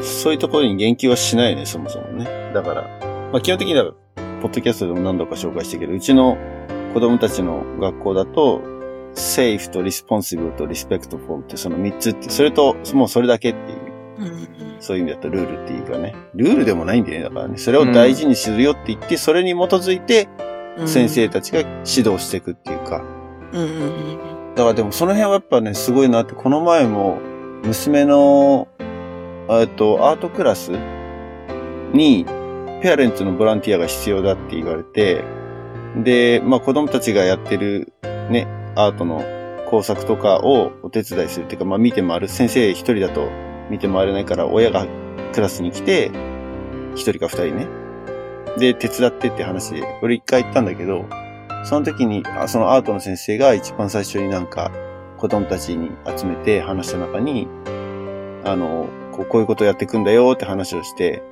[0.01, 2.25] そういうところに言及はしないよね、そもそもね。
[2.53, 2.81] だから、
[3.31, 3.93] まあ基本的には、
[4.41, 6.37] ポッドキャストでも何度か紹介したけど、うちの
[6.95, 8.61] 子供たちの学校だと、
[9.15, 13.79] safe と responsible と respectful ってその3つって、それと、もうそれだけっていう、
[14.19, 16.15] うんそういう意味だとルールっていうかね。
[16.35, 17.57] ルールでもないんだよね、だからね。
[17.57, 20.29] それを大事にするよって言って、それに基づいて、
[20.77, 23.03] うん、先生たちが指導していくっていうか。
[24.55, 27.17] だからでもその辺はやっぱね、すごいなって、この前も、
[27.63, 28.69] 娘の、
[29.49, 30.71] えっと、アートクラス
[31.91, 32.25] に、
[32.81, 35.25] ペアレンツのボランティアが必要だって言われて、
[36.03, 37.93] で、まあ子供たちがやってる
[38.29, 39.23] ね、アートの
[39.69, 42.27] 工作とかをお手伝いするっていうか、まあ見て回る。
[42.27, 43.29] 先生一人だと
[43.69, 44.85] 見て回れないから、親が
[45.33, 46.11] クラスに来て、
[46.95, 47.67] 一人か二人ね。
[48.57, 51.05] で、手伝ってって話で、俺一回行ったんだけど、
[51.65, 54.71] その時に、そのアートの先生が一番最初になんか
[55.17, 57.47] 子供たちに集めて話した中に、
[58.43, 61.23] あの、こうこういうことをやっていくんだよって話をして、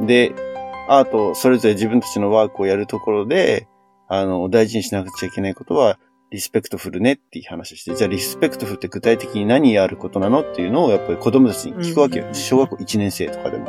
[0.00, 0.34] で、
[0.88, 3.68] アート、それぞれ自分たちのワークをやるところで、
[4.08, 5.98] あの、大事にしなくちゃいけないことは、
[6.30, 12.30] respectfulねっていう話をして、じゃあ respectfulって具体的に何やることなのっていうのをやっぱり子供たちに聞くわけよう。
[12.30, 13.68] ん小学校1年生とかでも。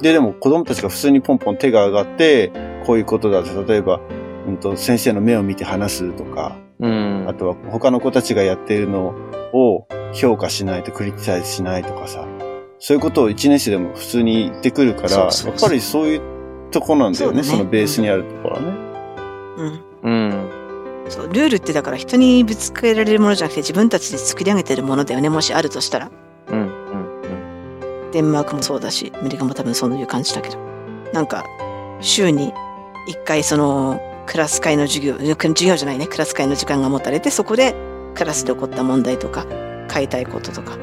[0.00, 2.50] で、でも子供たちが普通にポンポン手が上がって、
[2.86, 4.00] こういうことだと、例えば、
[4.46, 7.26] うんと、先生の目を見て話すとか、うん。
[7.28, 9.14] あとは他の子たちがやっているの
[9.52, 12.26] を評価しないとクリティサイズしないとかさ、
[12.78, 16.20] そういうことを1年生でも普通に言ってくるから、やっぱりそういう
[16.70, 18.85] とこなんだよね、そのベースにあるところはね。
[19.56, 20.50] うんうん。
[21.08, 25.28] そう、ルールってだから人にぶつけられるものじゃなくて自分たちで作り上げてるものだよね。
[25.28, 26.10] もしあるとしたら。
[26.48, 30.58] うん、うん、デンマークもそうだし、アメリカも多分そういう感じだけど。
[31.12, 31.44] なんか、
[32.00, 32.52] 週に
[33.06, 37.74] 一回その、クラス会の授業、授業じゃないね、クラス会の時間が持たれて、そこで
[38.14, 39.46] クラスで起こった問題とか、
[39.92, 40.76] 変えたいこととか、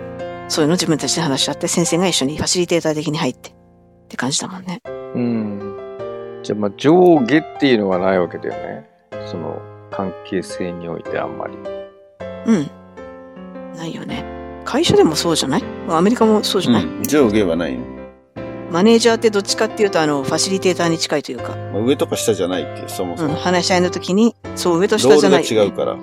[0.47, 3.53] そういうのを自分たちで話し合って、先生が一緒にファシリテーター的に入って、っ
[4.07, 4.81] て感じだもんね。
[5.15, 5.72] うん。
[6.43, 6.45] うん。
[6.45, 8.89] じゃあ、まあ、上下っていうのはないわけだよね。
[9.25, 11.53] その、関係性においてあんまり。
[12.45, 12.69] うん。
[13.77, 14.25] ないよね。
[14.65, 15.63] 会社でもそうじゃない？
[15.89, 17.84] アメリカもそうじゃない、うん、上下はないの。
[18.71, 23.38] マネージャーってどっちかっていうと、あの、ファシリテーターに近いというか、まあ上とか下じゃないっていう、そもそうん、も。
[23.38, 25.97] 話し合いの時に、そう、上と下じゃない、違うから。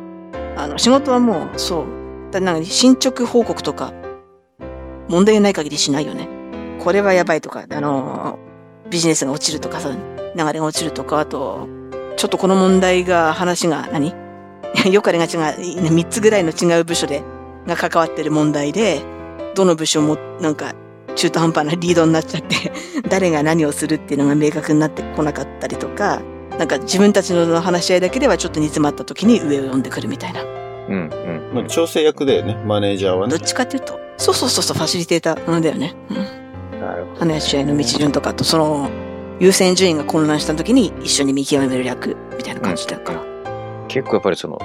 [0.57, 1.85] あの、仕事はもう、そう。
[2.31, 3.93] だなんか進捗報告とか、
[5.09, 6.29] 問題ない限りしないよね。
[6.79, 8.39] これはやばいとか、あの、
[8.89, 9.91] ビジネスが落ちるとかさ、
[10.37, 11.69] 流れが落ちるとか、あと、
[12.17, 14.15] ちょっとこの問題が、話が何、
[14.91, 17.23] よかれが違う、3つぐらいの違う部署で、
[17.67, 19.01] が関わってる問題で、
[19.55, 20.75] どの部署も、なんか、
[21.17, 22.73] 中途半端なリードになっちゃって、
[23.09, 26.21] 誰が何をするっていうのが明確になってこなかったりとか、
[26.59, 30.43] なんか自分たちの話し合いだけではちょっと煮詰まった時に上を読んでくるみたいな。
[30.43, 31.55] うん、うん。
[31.55, 33.41] まあ、調整役だよね、マネージャーはねどっ。
[33.41, 35.95] ちかっていうと、そうそうそうそう、ファシリテーターなんだよね。
[36.11, 36.15] う
[36.77, 36.81] ん。
[36.81, 37.21] なるほど。
[37.21, 38.91] 話し合いの道順とかと、その、
[39.41, 43.25] 優先順位が混乱した時に一緒に見極める役みたいな感じだから。
[43.89, 44.61] 結構やっぱりその、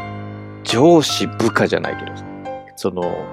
[0.64, 2.12] 上司部下じゃないけど、
[2.76, 3.26] その、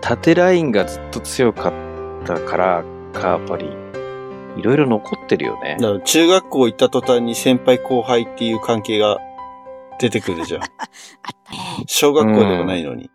[0.00, 3.66] 縦ラインがずっと強かったからか、やっぱり、
[4.56, 5.76] いろいろ残ってるよね。
[6.04, 9.18] 中学校行った途端に先輩後輩っていう関係が
[10.00, 10.62] 出てくるじゃん。
[10.64, 10.68] あっ
[11.44, 11.84] たね。
[11.86, 13.10] 小学校ではないのに。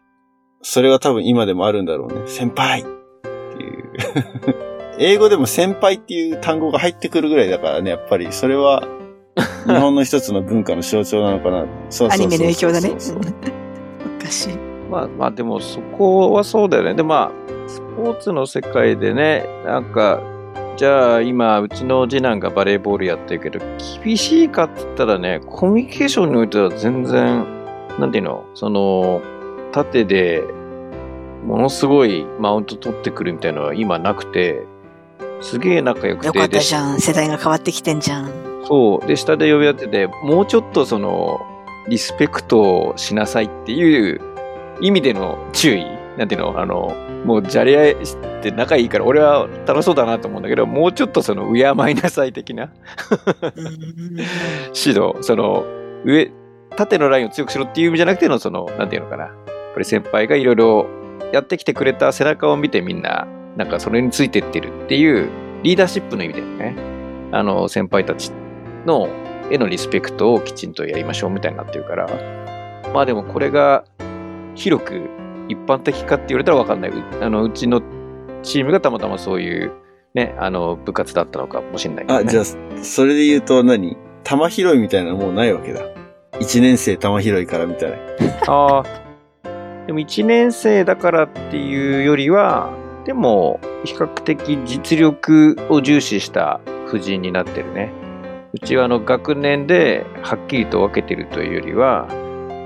[0.61, 2.27] それは多分今でもあるんだろうね。
[2.27, 4.78] 先輩っていう。
[4.99, 8.33] 英語でも先輩っていう単語が入ってくるぐらいだからね、やっぱり。
[8.33, 8.83] それは、
[9.65, 11.65] 日本の一つの文化の象徴なのかな。
[11.89, 12.89] そうそうそうそうアニメの影響だね。
[14.19, 14.57] おかしい。
[14.91, 16.95] まあまあでもそこはそうだよね。
[16.95, 20.19] でまあ、スポーツの世界でね、なんか、
[20.75, 23.59] じゃあ今、うちの次男がバレーボールやってるけど、
[24.03, 27.45] 厳しいかって言ったらね、コミュニケーションにおいては全然、
[27.99, 29.21] なんていうの、その、
[29.71, 30.43] 縦で、
[31.45, 34.63] ものすごいマウント取ってくるみたいなのは今なくて、
[35.41, 36.99] すげえ仲良くて、よかったでじゃん。
[36.99, 38.31] 世代が変わってきてんじゃん。
[38.67, 39.07] そう。
[39.07, 41.41] で、下で呼び合ってて、もうちょっとその、
[41.87, 44.21] リスペクトをしなさいっていう
[44.81, 45.85] 意味での注意。
[46.17, 46.93] なんていうのあの、
[47.25, 52.69] もうじゃれ合いして仲いいから俺は楽しそうだなと思うんだけど、もうちょっとその、敬いなさい的な
[53.55, 54.17] うん
[54.75, 55.13] 指導。
[55.21, 55.63] その、
[56.03, 56.31] 上、
[56.75, 59.25] 縦のラインを強くしろっていう意味じゃなくての、その、なんていうのかな。
[59.25, 59.33] やっ
[59.73, 60.85] ぱり先輩がいろいろ
[61.31, 65.29] やってきてくれた背中を見てみんな、なんかそれについてってるっていう
[65.63, 66.75] リーダーシップの意味だよね。
[67.31, 68.31] あの、先輩たち
[68.85, 69.09] の
[69.51, 72.07] へのリスペクトをきちんとやりましょうみたいになってるから。
[72.93, 73.83] まあでもこれが
[74.55, 75.09] 広く
[75.47, 76.91] 一般的かって言われたらわかんない。
[76.91, 77.81] うあの、うちの
[78.43, 79.71] チームがたまたまそういう
[80.13, 82.29] ね、あの、部活だったのかもしれないけど、あ、ね。
[82.29, 83.97] じゃあ、それで言うと何？
[84.23, 85.81] 玉拾いみたいなのもうないわけだ。
[86.39, 87.97] 一年生玉拾いからみたいな。
[88.47, 88.83] ああ。
[89.87, 92.71] でも1年生だからっていうよりは、
[93.05, 97.91] でも比較的実力を重視した布陣になってるね。
[98.53, 102.07] うちはあの学年ではっきりと分けてるというよりは、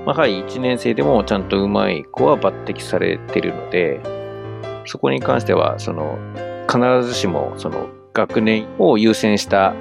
[0.06, 4.00] まあ、はい、1年生でもちゃんと上手い子は抜擢されてるので、
[4.86, 6.18] そこに関しては、その、
[6.66, 9.74] 必ずしもその学年を優先した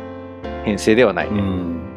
[0.65, 1.39] 編成ではないね。
[1.39, 1.93] うん。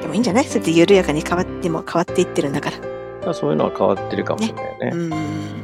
[0.00, 0.44] でもいいんじゃない？
[0.44, 2.78] そうやって緩やかに変わっても変わっていってるんだから。
[3.24, 4.90] まあそういうのは変わってるかもしれないよね。
[4.92, 5.61] うん。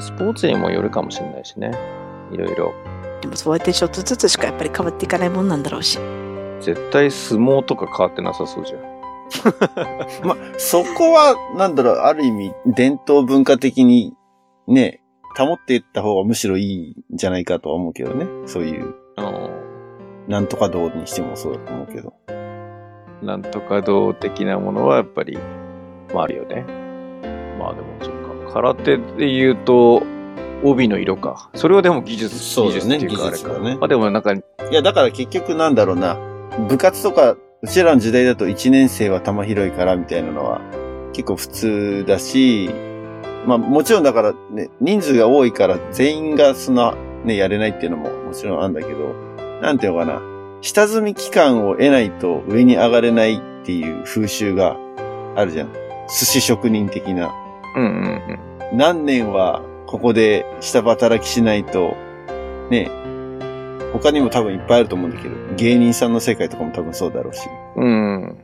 [0.00, 1.72] スポーツにもよるかもしれないしね。
[2.32, 2.74] いろいろ。
[3.20, 5.98] でもそうやってちょっとずつしかやっぱり変わっていかないもんなんだろうし。
[6.60, 8.96] 絶対相撲とか変わってなさそうじゃん。
[10.24, 14.14] まあ、そこは、なんだろう、ある意味、伝統文化的に、
[14.68, 15.00] ね、
[15.36, 18.26] 保っていった方がむしろいいんじゃないかとは思うけどね。
[18.46, 18.94] そういう、
[20.28, 22.14] なんとか道にしてもそうだと思うけど。
[23.22, 25.38] なんとか道的なものはやっぱり、
[26.14, 26.64] まああるよね。
[27.58, 28.15] まあでも。
[28.56, 30.02] 空手で言うと、
[30.64, 31.50] 帯の色か。
[31.54, 33.58] それはでも技術、そうだね技術っていうかあれか。
[33.60, 34.42] ねあ、でもなんか、い
[34.72, 36.16] や、だから結局なんだろうな。
[36.68, 40.60] 部活とか、うちらの時代だと1年生は玉拾いからみたいなのは
[41.12, 42.70] 結構普通だし、
[43.46, 49.14] まあもちろんだからね、人数が多いから全員がそんなね、やれないっていうのももちろんあるんだけど、
[49.60, 50.22] なんていうのかな。
[50.62, 54.76] 下積み期間を得ないと上に上がれないっていう風習が
[55.34, 55.72] あるじゃん。
[56.08, 57.34] 寿司職人的な。
[57.76, 58.45] うんうんうん。
[58.72, 61.96] 何年はここで下働きしないと、
[62.70, 62.90] ね、
[63.92, 67.48] 他にも多分いっぱいあると思うんだけど、芸人さんの世界とかも多分そうだろうし。
[67.76, 68.36] うん。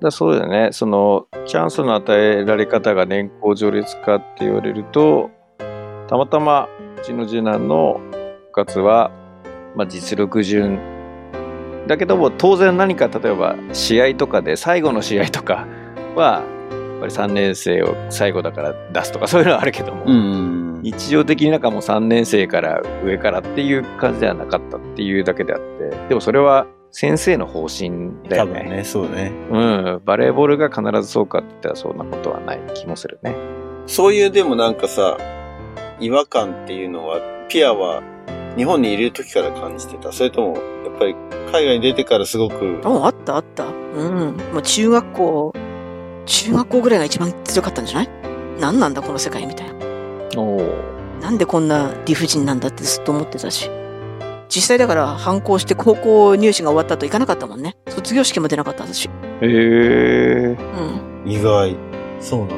[0.00, 0.70] だそうだよね。
[0.72, 5.30] その、チャンスの与えられ方が年功序列かって言われると、
[6.08, 9.10] たまたま、うちの次男の部活は、
[9.76, 10.78] まあ実力順。
[11.86, 15.66] だけども、当然何か、例えば、試合とかで、最後の試合とか
[16.16, 16.42] は、
[17.02, 20.80] ぱり3年生を最後だから出すとか、そういうのはあるけども、うん。
[20.82, 28.60] 日常的になんかもう3年生から上からっていう感じではなかったっていうだけであって、でもそれは先生の方針だよね。
[28.60, 29.32] 多分ね、そうね。
[29.50, 33.34] うん、バレーボールが必ずそうかって言ったらそんなことはない気もするね。
[33.86, 35.16] そういうでもなんかさ、
[36.00, 38.02] 違和感っていうのは、ピアは
[38.56, 40.12] 日本にいる時から感じてた。
[40.12, 40.60] それとも、や
[40.94, 41.16] っぱり
[41.52, 43.66] 海外に出てからすごく、おあったあった。
[43.66, 44.36] うん。
[44.52, 45.52] もう中学校、
[46.26, 48.08] 中学校ぐらいが一番強かったんじゃない？
[48.60, 49.74] 何なんだこの世界みたいな。
[50.36, 50.74] おお。
[51.20, 53.70] なんでこんな理不尽なんだってずっと思ってたし。
[54.48, 57.76] 実際だから反抗して高校入試が終わった後行かなかったもんね。
[57.88, 59.08] 卒業式も出なかったし。
[59.08, 59.10] へ
[59.42, 60.56] え。
[61.24, 61.30] うん。
[61.30, 61.76] 意外。
[62.20, 62.48] そうなん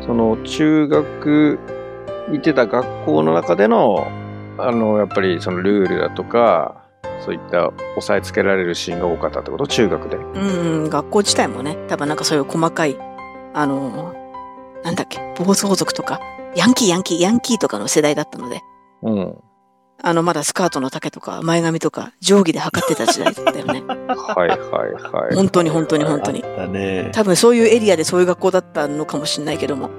[0.00, 0.04] だ。
[0.04, 1.58] その中学
[2.32, 4.06] 行ってた学校の中での、
[4.58, 6.87] あの、やっぱりそのルールだとか、
[7.20, 9.66] そういった押さえつけられるシーンが多かったってこと？
[9.66, 10.16] 中学で。
[10.16, 12.96] うん、うん学校自体もね、多分なんかそういう細かい、
[13.54, 14.14] あの、
[14.84, 16.20] なんだっけ、暴走族とか、
[16.54, 18.60] ヤンキーヤンキーヤンキーとかの世代だったので、
[19.02, 19.36] うん。
[20.00, 23.82] あの、まだスカートの丈とか前髪とか定規で測ってた時代だったよね。
[23.82, 24.56] はいは
[24.88, 25.34] いはい。
[25.34, 26.44] 本当に本当に本当に。
[26.44, 27.10] あったね。
[27.12, 29.90] 多分そういうエリアでそういう学校だったのかもしれないけども、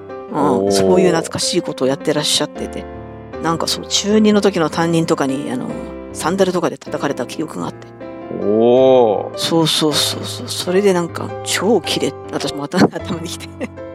[0.63, 2.85] うん、そういう懐かしいことをやってらっしゃってて、
[3.43, 5.67] なんかそう、中2の時の担任とかに、あの、
[6.13, 7.87] サンダルとかで叩かれた記憶があって、
[8.41, 9.31] おお。
[9.35, 13.47] そうそうそうそう、それでなんか超キレ、私も頭頭にきて、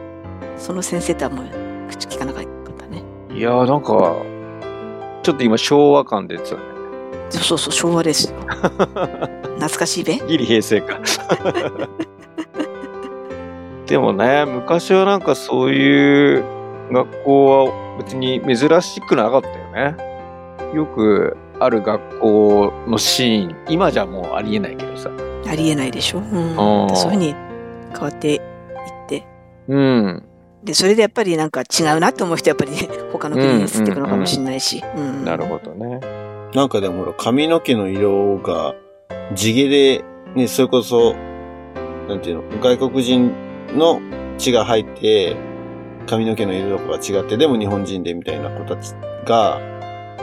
[0.57, 1.45] その先生とはもう
[1.89, 2.43] 口聞かなかっ
[2.77, 3.03] たね。
[3.31, 4.15] いやーなんか、
[5.23, 6.61] ちょっと今昭和感出てたね。
[7.29, 8.37] そうそうそう、昭和ですよ。
[9.57, 10.15] 懐かしいべ？
[10.27, 10.99] ギリ平成か。
[13.87, 16.43] でもね、昔はなんかそういう
[16.91, 19.55] 学校は別に珍しくなかったよ
[19.93, 19.95] ね。
[20.73, 25.09] よくある学校のシーン、今じゃもうありえないけどさ。
[25.47, 26.19] ありえないでしょ？
[26.19, 26.55] うん
[26.95, 27.35] そういうふうに
[27.93, 28.39] 変わっていっ
[29.07, 29.23] て。
[29.67, 30.23] うん。
[30.63, 34.83] で、それでやっぱりなんか違うなって思う人はやっぱり 他の国に移っていくのかもしれないし。
[34.97, 35.99] うんなるほどね。
[36.53, 38.73] なんかでもほら、髪の毛の色が
[39.35, 40.03] 地毛で、
[40.35, 41.15] ね、それこそ、
[42.07, 43.31] なんていうの、外国人
[43.75, 43.99] の
[44.37, 45.35] 血が入って、
[46.07, 48.93] 髪の毛の色とかが違って、でも日本人でみたいな子たち
[49.25, 49.59] が、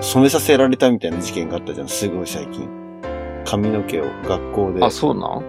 [0.01, 2.69] 染めさせられたみたいな事件があったじゃん、すごい最近。
[3.45, 4.91] 髪の毛を学校であ、。
[4.91, 5.43] そうなん？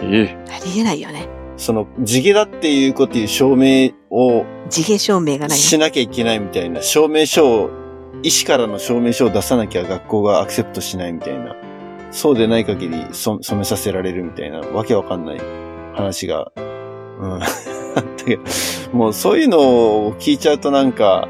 [0.00, 0.44] ええ。
[0.52, 1.28] ありえないよね。
[1.56, 7.70] その、地毛だっていうこという証明を地毛証明がないしなきゃいけないみたいな、証明書を、
[8.22, 11.54] 医師からの証明書を出さなきゃ学校がアクセプトしないみたいな。
[12.10, 15.40] そうでない限りそ染めさせられるみたいな、わけわかんない
[15.94, 17.42] 話が、うん。
[17.42, 18.42] あったけど、
[18.92, 21.28] もうそういうのを聞いちゃうとなんか、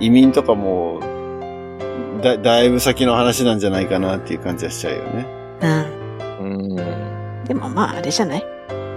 [0.00, 1.00] 移民とかも、
[2.20, 5.26] だ、だいぶ先の話なんじゃないかなっていう感じはしちゃうよね。
[6.40, 6.76] うん。
[6.76, 6.82] う
[7.42, 7.44] ん。
[7.44, 8.44] でもまああれじゃない？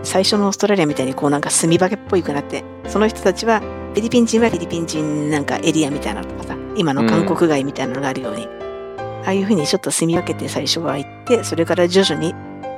[0.03, 12.35] 最初のオーストラリアみたいにこうなんか住み分けっぽいくなって、その人たちはフィリピン人はフィリピン人なんかエリアみたいなのとかさ、今の韓国街みたいなのがあるように、ああいうふうにちょっと住み分けて最初は行って、それから徐々に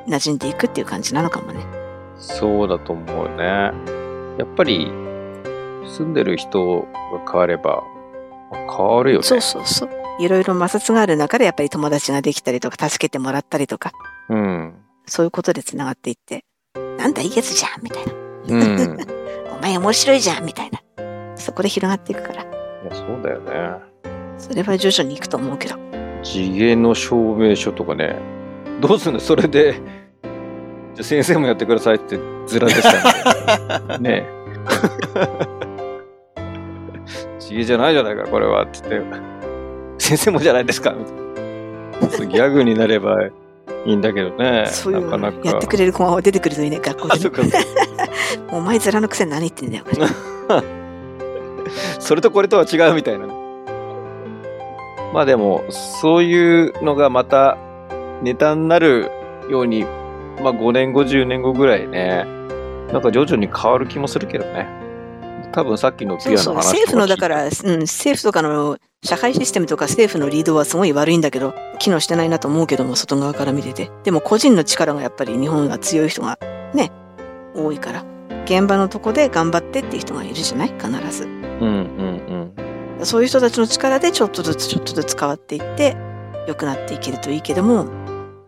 [0.07, 1.65] 馴染んでいくっていう感じなのかもね。
[2.17, 3.43] そうだと思うね。
[4.37, 4.87] やっぱり、
[5.85, 6.87] 住んでる人が
[7.29, 7.83] 変われば、
[8.51, 9.23] 変わるよね。
[9.23, 9.89] そうそうそう。
[10.19, 13.91] いろいろ摩擦がある中でやっぱり友達ができたりとか、助けてもらったりとか、
[14.29, 14.75] うん。
[15.05, 16.43] そういうことで繋がっていって、
[16.97, 18.13] なんだいいやつじゃんみたいな。
[18.13, 18.99] うん。
[19.01, 19.05] い
[19.57, 20.79] お前面白いじゃんみたいな。
[21.35, 22.57] そこで広がっていくから。
[22.89, 23.79] や、そうだよね。
[24.37, 25.75] それは徐々に行くと思うけど。
[26.23, 28.15] 地毛の証明書とかね。
[28.81, 29.19] どうすんの？
[29.19, 34.09] それで、じゃあ先生もやってくださいってずらでしたんで。
[34.09, 34.37] ねえ。
[37.39, 38.63] 地毛じゃないじゃないか、これは。
[38.63, 39.36] って言って。
[39.97, 40.93] 先生もじゃないですか。
[42.01, 43.31] みたいなギャグになればい
[43.85, 44.65] いんだけどね。
[44.67, 45.49] そういうのなかなか。
[45.49, 47.29] やってくれる子が出てくるといいね、学校あ、で。
[48.51, 49.83] お前面のくせに何言ってんだよ。
[51.99, 53.27] それとこれとは違うみたいな。
[55.13, 57.57] まあでも、そういうのがまた
[58.21, 59.11] ネタになる
[59.49, 59.85] ように、
[60.41, 62.25] まあ5年後、10年後ぐらいね、
[62.91, 64.67] なんか徐々に変わる気もするけどね。
[65.51, 73.91] 多分さっきのピア話政府の、だから、うん、政府とかの社会システムとか政府のリードはすごい悪いんだけど、機能してないなと思うけども、外側から見てて。
[74.03, 76.37] でも個人の力がやっぱり日本は強い人が
[76.73, 76.91] ね、
[77.55, 78.05] 多いから。
[78.45, 80.69] 現場のとこで頑張ってって人がいるじゃない？
[80.69, 81.25] 必ず。
[81.25, 85.95] うんうんそういう人たちの力でちょっとずつちょっとずつ変わっていって、
[86.47, 87.85] 良くなっていけるといいけども、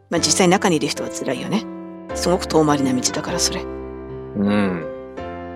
[0.10, 1.66] まあ実際中にいる人は辛いよね。
[2.16, 3.62] すごく遠回りな道だからそれ。
[3.62, 4.89] ううん。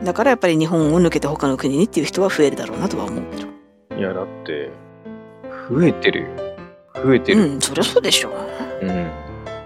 [0.04, 3.47] だからやっぱり日本を抜けて他の国にっていう人は増えるだろうなとは思うけど。
[3.97, 4.70] いや、だって、
[5.70, 6.28] 増えてるよ。
[7.04, 7.41] 増えてる。
[7.41, 8.30] うん、そりゃそうでしょ
[8.82, 8.86] う。
[8.86, 9.12] うん。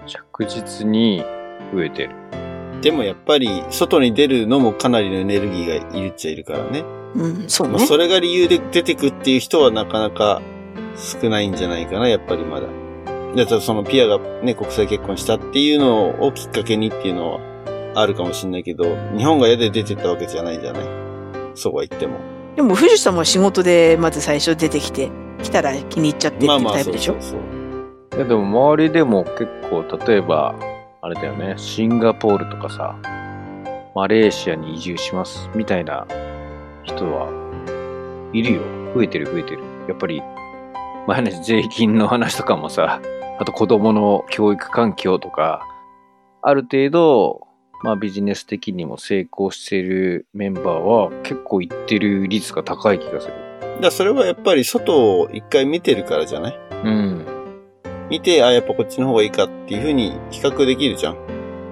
[0.06, 1.24] 着実に
[1.74, 2.10] 増えてる。
[2.80, 6.84] でもやっぱり、外に出るのもかなりのエネルギーがいるっちゃいるからね。
[7.14, 7.74] うん、そうね。
[7.74, 10.40] まあそれが理由で出てくっていう人はなかなか
[10.96, 12.68] 少ないんじゃないかな、やっぱりまだ。
[13.34, 17.40] だからそのピアがね、国際結婚したっていうのをきっかけにっていうのは
[17.94, 18.84] あるかもしれないけど、
[19.16, 20.82] 日本が嫌で出てったわけじゃないじゃない？
[21.54, 22.18] そうは言っても。
[22.56, 25.10] でも藤さんは仕事でまず最初出てきて、
[25.42, 27.12] 来たら気に入っちゃってっていうまあまあ、そうタイプでしょ？
[27.14, 27.40] そうそう。
[28.16, 30.54] いやでも周りでも結構、例えば、
[31.00, 32.96] あれだよね、シンガポールとかさ、
[33.94, 36.06] マレーシアに移住しますみたいな
[36.82, 37.28] 人は
[38.32, 38.60] いるよ。
[38.94, 39.62] 増えてる増えてる。
[39.86, 40.22] やっぱり、
[41.06, 43.00] 前ね、税金の話とかもさ、
[43.38, 45.62] あと子供の教育環境とか、
[46.42, 47.47] ある程度、
[47.82, 53.34] まあビジネス的にも成功しているメンバーは結構行ってる率が高い気がする。
[53.60, 56.58] だからそれはやっぱり外を一回見てるからじゃない？
[56.84, 57.26] うん。
[58.10, 61.16] 見て、あ、やっぱこっちの方がいいかっていうふうに比較できるじゃん。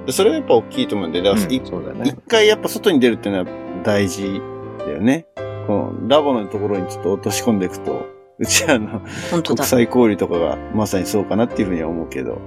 [0.04, 2.16] でそれはやっぱ大きいと思うんで、だからいそうだね一。
[2.28, 4.40] 回やっぱ外に出るっていうのは大事
[4.78, 5.26] だよね。
[5.66, 8.06] このラボのところにちょっと落とし込んでいくと、
[8.38, 9.00] うちらの。
[9.42, 12.38] 国際交流とかがまさにそうかなっていうふうには思うけど、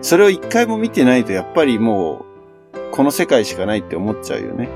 [0.00, 2.33] それを一回も見てないとやっぱりもう、
[2.92, 4.68] この世界しかないって思っちゃうよね。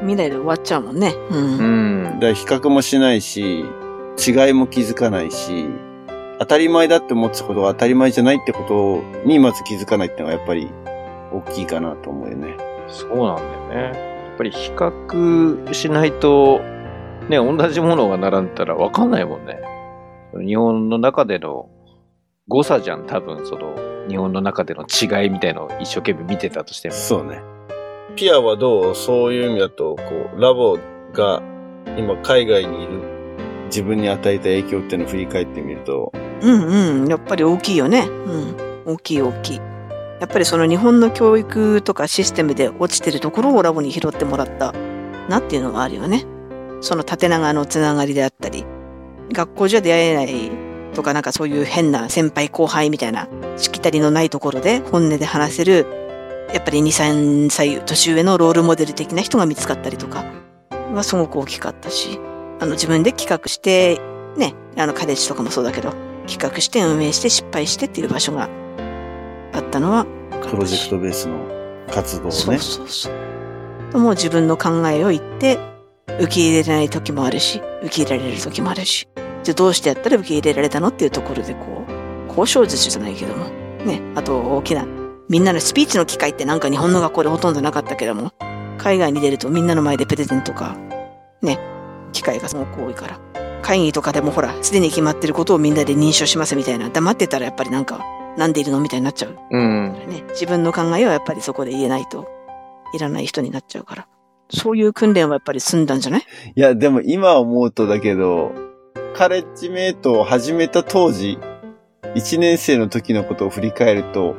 [0.00, 1.14] 未来で終わっちゃうもんね。
[1.30, 1.58] うん。
[1.58, 2.20] うんだ。
[2.20, 3.64] から比較もしないし、
[4.26, 5.66] 違いも気づかないし、
[6.38, 10.70] 当たり前だって思ってたことが当たり前じゃないってことにまず気づかないってのがやっぱり
[11.32, 12.56] 大きいかなと思うよね。
[12.88, 13.98] そうなんだよね。
[14.28, 16.60] やっぱり比較しないと、
[17.28, 19.58] ね、同じものが並んだら分かんないもんね。
[20.44, 21.68] 日本の中での
[22.48, 23.74] 誤差じゃん、多分、その、
[24.08, 26.94] 日本の中での違いみたいのを一生懸命見てたとしても。
[26.94, 27.40] そうね。
[28.16, 30.78] ピアはどうそういう意味だと、こう、ラボ
[31.12, 31.42] が
[31.98, 33.00] 今海外にいる
[33.66, 37.08] 自分に与えた影響っていうのを振り返ってみると、うんうん。
[37.08, 38.06] やっぱり大きいよね。
[38.06, 38.92] うん。
[38.92, 39.56] 大きい大きい。
[39.56, 44.72] やっぱりその日本の教育とかシステムで落ちてるところをラボに拾ってもらった
[45.28, 46.24] なっていうのがあるよね。
[46.80, 48.64] その縦長のつながりであったり、
[49.32, 50.50] 学校じゃ出会えない
[50.94, 55.86] とかなんかそういう変な先輩後輩みたいなしきたりのないところで本音で話せる、
[56.52, 60.24] やっぱり2、3歳年上のロールモデル的な人が見つかったりとか
[60.92, 62.20] はすごく大きかったし、
[62.60, 64.00] あの自分で企画して、
[64.36, 65.92] ね、あのカレッジとかもそうだけど、
[66.26, 68.48] 企画して運営して失敗してっていう場所が
[69.52, 70.06] あったのは
[70.50, 71.38] プロジェクトベースの
[71.92, 72.32] 活動をね。
[72.32, 73.98] そうそうそう。
[73.98, 75.58] もう自分の考えを言って、
[76.20, 79.08] 受け入れない時もあるし、受け入れられる時もあるし、
[79.42, 81.92] じゃあどうしてやったら受け入れられたのっていうところでこう、
[82.36, 83.46] 交渉術じゃないけども、
[83.84, 84.86] ね、あと大きな、
[85.28, 88.32] みんなのスピーチの機会ってなんか日本の学校でほとんどなかったけども、
[88.78, 90.76] 海外に出るとみんなの前でプレゼントか、
[91.42, 91.58] ね、
[92.12, 93.18] 機会がすごく多いから。
[93.62, 98.04] 会議とかでもほら、すでに決まってることをみんなで認証しますみたいな、黙ってたらやっぱりなんか、
[98.36, 99.38] なんでいるのみたいになっちゃう。
[99.50, 99.92] うん。
[100.08, 102.26] ね、自分の考えをやっぱりそこで言えないと
[102.92, 104.06] いらない人になっちゃうから。
[104.50, 106.22] そういう訓練はやっぱり済んだんじゃない？
[106.54, 108.52] いや、でも今思うとだけど、
[109.14, 111.38] カレッジメイトを始めた当時、
[112.14, 114.34] 1年生の時のことを振り返ると、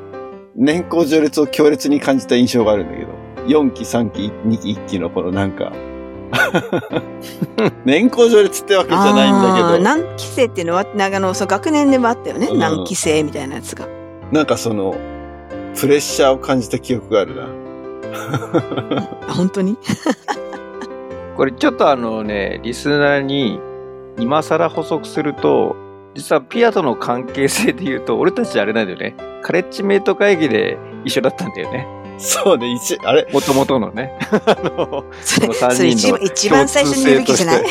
[0.55, 3.09] 年功序列を強烈に感じた印象があるんだけど、
[3.47, 5.71] 4期、3期、2期、1期の頃なんか、
[7.85, 12.47] 年功序列ってわけじゃないんだけど、何期生っていうのは、なんかあの、そう学年でもあったよね。
[12.47, 13.87] うん何期生みたいなやつが。
[14.31, 14.95] なんかその、
[15.79, 17.47] プレッシャーを感じた記憶があるな。
[19.27, 19.77] あ 本当に？
[21.35, 23.59] これちょっとあのね、リスナーに
[24.17, 25.75] 今更補足すると、
[26.15, 29.15] 実はピアとの関係性で言うと、俺たちあれなんだよね。
[29.43, 31.85] カレッジメイト会議で一緒だったんだよね。
[32.17, 33.27] そうね、一、あれ？
[33.33, 34.17] もともとのね。
[34.31, 37.63] あの、 その人の一番最初に言うべきじゃない？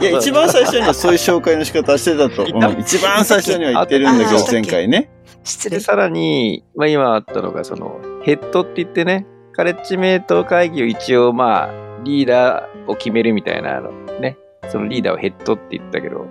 [0.00, 2.44] いや、一番最初にはそういう紹介の仕方してたと。
[2.78, 5.08] 一番最初には言ってるんだけどあ、前回ね。
[5.44, 5.80] 失で、礼。
[5.80, 11.70] さらに、まあ今あったのが、その、ヘッドって言ってね、カレッジメイト会議を一応まあ、
[12.02, 13.90] リーダーを決めるみたいなの
[14.20, 14.36] ね、
[14.68, 16.26] そのリーダーをヘッドって言ったけど、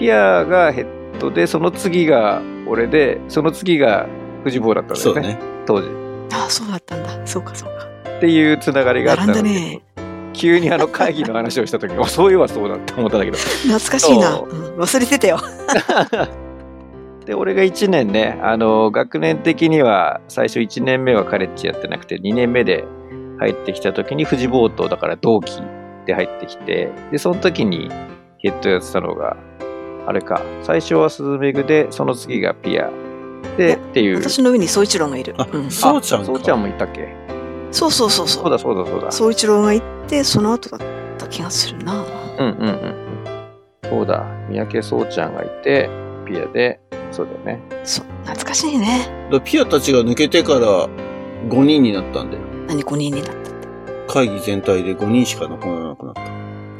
[0.00, 4.08] ピアがヘッドで、その次が俺で、その次が
[4.44, 5.38] 藤坊だったんだよね、ね。
[5.66, 5.88] 当時。
[6.32, 7.26] あそうだったんだ。
[7.26, 7.86] そうか、そうか。
[8.16, 9.82] っていうつながりがあったので、並んだね。
[10.32, 14.30] 急にあの会議の話をした時、あ そういえばそうだって思ったんだけど、懐かしいな。
[14.30, 15.38] そううん忘れてたよ。
[17.26, 22.86] で、俺が1年ね、あの、学年的には最初1年目はカレッジやってなくて、2年目で
[23.38, 25.60] 入ってきた時に富士ボートだから同期
[26.06, 27.90] で入ってきて、で、その時に
[28.38, 29.36] ヘッドやってたのが、
[30.10, 32.90] あれか、最初はスズメグで、その次がピア。
[33.56, 34.16] で、っていう。
[34.20, 35.36] 私の上に総一郎がいる。
[35.38, 35.70] あうん。
[35.70, 37.14] そうちゃんかそうちゃんもいたっけ？
[37.70, 38.42] そうそうそうそう。
[38.42, 39.12] そうだそうだそうだ。
[39.12, 42.04] 総一郎が行って、その後だった気がするな。
[42.40, 43.88] うんうんうんうん。
[43.88, 44.26] そうだ。
[44.48, 45.88] 三宅そうちゃんがいて、
[46.26, 46.80] ピアで、
[47.12, 47.60] そうだよね。
[47.84, 49.08] そう、懐かしいね。
[49.44, 50.88] ピアたちが抜けてから
[51.48, 52.42] 5人になったんだよ。
[52.66, 53.40] 何？5人になったって。
[54.08, 56.22] 会議全体で5人しか残らなくなった。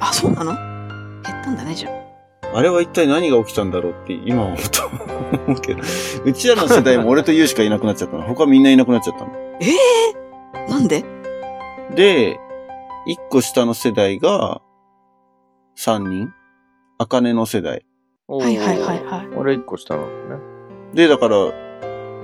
[0.01, 0.53] あ、そうなの？
[1.23, 2.10] 減ったんだね、じゃあ。
[2.53, 5.83] あれは一体何が起きたんだろうって今思うと思うけど。
[6.25, 8.23] うちらの世代も俺とユウしかいなくなっちゃったの。
[8.25, 9.33] 他みんないなくなっちゃったの。
[9.61, 11.05] ええなんで？
[11.95, 12.39] で、
[13.07, 14.61] 一個下の世代が
[15.77, 16.33] 3人？
[16.99, 17.85] アカネの世代。
[18.27, 19.29] はいはいはいはい。
[19.37, 20.43] 俺一個下なのね。
[20.95, 21.37] で、だから、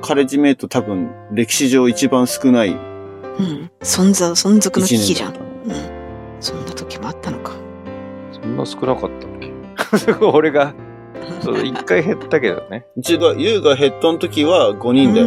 [0.03, 3.71] カレッジメイト多分歴史上一番少ないうん。
[3.81, 5.35] 存在、存続の危機1じゃん。
[5.35, 5.41] うん。
[6.41, 7.53] そんな時もあったのか。
[8.33, 9.27] そんな少なかった
[10.33, 10.75] 俺が、
[11.41, 12.85] そう、一回減ったけどね。
[12.97, 15.27] うちが、ユウがヘッドの時は5人だよ。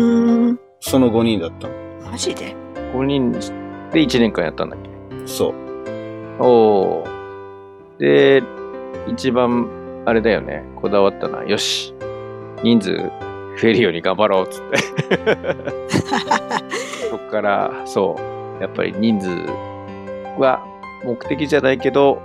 [0.79, 1.73] その5人だったの。
[2.11, 2.55] マジで
[2.93, 3.39] ？5人で
[3.93, 4.89] 1年間やったんだっけ？
[5.27, 5.53] そう。
[6.39, 7.99] おー。
[7.99, 8.43] で、
[9.07, 9.67] 一番、
[10.05, 10.63] あれだよね。
[10.81, 11.43] こだわったな。
[11.43, 11.93] よし。
[12.63, 12.95] 人数
[13.61, 14.77] 増えるように頑張ろうっつって。
[17.09, 18.15] そっから、そ
[18.59, 18.61] う。
[18.61, 19.27] やっぱり人数
[20.39, 20.61] は
[21.03, 22.21] 目的じゃないけど、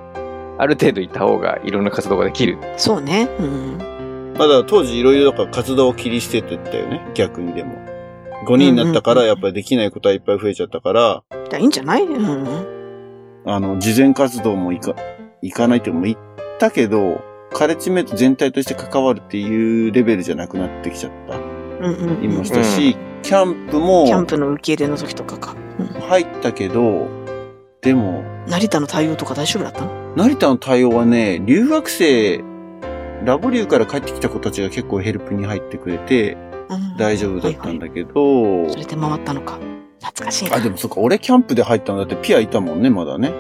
[0.59, 2.59] ある程度いた方がいろんな活動ができる。
[2.77, 3.29] そうね。
[3.39, 4.35] うん。
[4.39, 7.05] まだ当時いろいろだから活動を切り捨ててったよね。
[7.15, 7.75] 逆にでも。
[8.47, 12.03] 5人になったからやっぱりできないことはいっぱい増えちゃったから、じゃあいいんじゃない？
[12.03, 13.43] うん。
[13.47, 14.95] あの、事前活動もいか、
[15.41, 16.19] 行かないっても言っ
[16.59, 21.37] たけど、カレッジメイト全体として関わるっていうレベルじゃなくなってきちゃった。
[21.37, 22.21] うんうんうん。
[22.21, 25.57] 言いましたし、キャンプもキャンプの受け入れの時とかか。
[25.79, 25.87] うん。
[25.87, 27.09] 入ったけど、
[27.81, 30.04] でも、成田の対応とか大丈夫だったの？
[30.17, 32.43] 成田の対応はね、留学生、
[33.25, 36.37] ラボリューから帰ってきた子たちが結構ヘルプに入ってくれて
[36.69, 36.97] うん。
[36.97, 39.59] 大丈夫だったんだけど、それで回ったのか。
[40.01, 40.57] 懐かしいな。
[40.57, 43.33] あ、でもそっか、俺キャンプで入ったんだってピアいたもんね、まだね。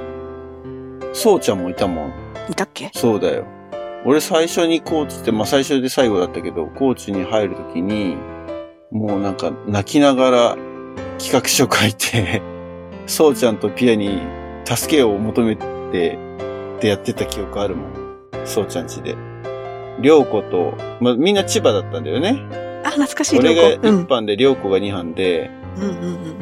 [1.12, 2.12] そうちゃんもいたもん。
[2.50, 2.90] いたっけ？
[2.94, 3.44] そうだよ。
[4.04, 8.16] 俺最初にコーチって、まあ最初で最後だったけど、コーチに入るときに、
[8.90, 10.56] もうなんか泣きながら
[11.18, 12.42] 企画書書いて、
[13.06, 14.18] そうちゃんとピアに
[14.64, 16.18] 助けを求めて
[16.76, 17.92] ってやってた記憶あるもん。
[18.44, 19.16] そうちゃんちで。
[20.00, 22.42] りょうこと、まあみんな千葉だったんだよね。
[22.84, 24.06] あ、懐かしい、俺が良子うん1。
[24.08, 26.34] 班でりょうこが2班で、うんうんうん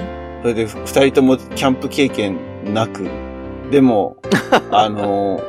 [0.42, 2.36] それで二人ともキャンプ経験
[2.74, 3.08] なく、
[3.70, 4.16] でも、
[4.72, 5.40] あの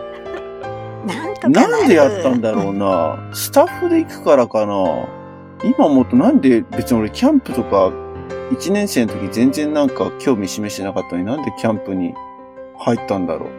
[1.02, 1.08] うん。
[1.08, 3.18] なんとかなるなんでやったんだろうな。
[3.34, 4.76] スタッフで行くからかな。
[5.64, 7.90] 今思うとなんで別に俺キャンプとか
[8.52, 12.14] 1年生の時全然なんか興味示してなかったのになんでキャンプに
[12.78, 13.50] 入ったんだろう。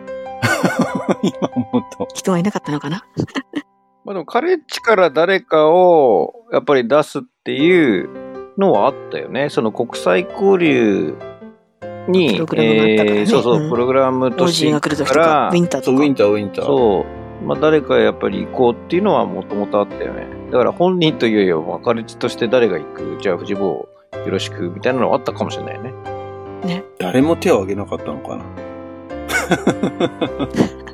[1.22, 2.08] 今思うと。
[2.14, 3.04] 人はいなかったのかな？
[4.04, 8.08] まあでも、カレッジから誰かをやっぱり出すっていう
[8.58, 9.48] のはあったよね。
[9.48, 11.14] その国際交流
[12.08, 16.04] に、プログラムがあったからねえーそうそう、うんプログラムとしてジーが来る時とかか、らウィンターとそう、ウか。
[16.04, 16.64] ィンター、ウィンター。
[16.66, 17.04] そ
[17.42, 17.44] う。
[17.46, 20.26] まあ誰かやっぱり行こうっていうのはもともとあったよね。
[20.50, 23.88] だから本人というよりは、まあカレッジとして誰が行く、じゃあ藤坊よ
[24.30, 25.94] ろしくみたいなのはあったかもしれないよね。
[26.98, 28.44] 誰も手を挙げなかったのかな。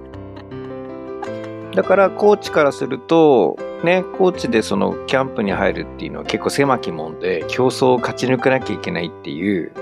[1.74, 9.72] だからコーチからすると、ね、コーチでそのキャンプに入るっていうのは結構狭き門で競争を勝ち抜かなきゃいけないっていう、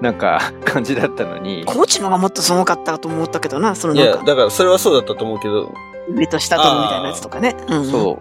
[0.00, 5.72] なんか 感じだったのに、コーチのがもっとすごかったと思ったけどな、そのいや、なんか、だからそれはそうだったと思うけど、
[6.10, 7.56] 上と下とのみたいなやつとかね。
[7.68, 8.18] うん、そ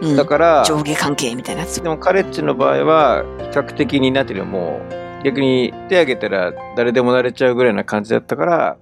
[0.00, 0.06] う。
[0.06, 0.16] うん。
[0.16, 1.82] だから、上下関係みたいなやつ。
[1.82, 4.80] でもカレッジの場合は、比較的になってるも
[5.20, 8.76] う、逆に手挙げたら誰でもなれちゃうぐらいな感じだったから、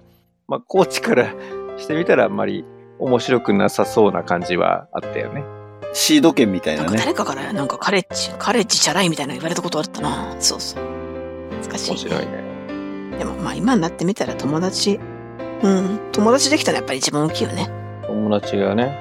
[0.49, 1.33] まあ、コーチから
[1.77, 2.65] してみたらあんまり
[2.97, 5.43] 面白くなさそうな感じはあったよね。
[5.93, 6.99] シード権みたいなかなんね。
[6.99, 10.35] 誰かから、なんかカレッジ、カレッジチャラいみたいなの言われたことあったな。
[10.39, 10.83] そうそう。
[11.61, 13.17] 懐かしい、面白いね。
[13.17, 14.99] でもまあ今になってみたら友達、
[15.61, 17.69] うん、友達できたのはやっぱり一番大きいよね。
[18.07, 18.97] 友達がね。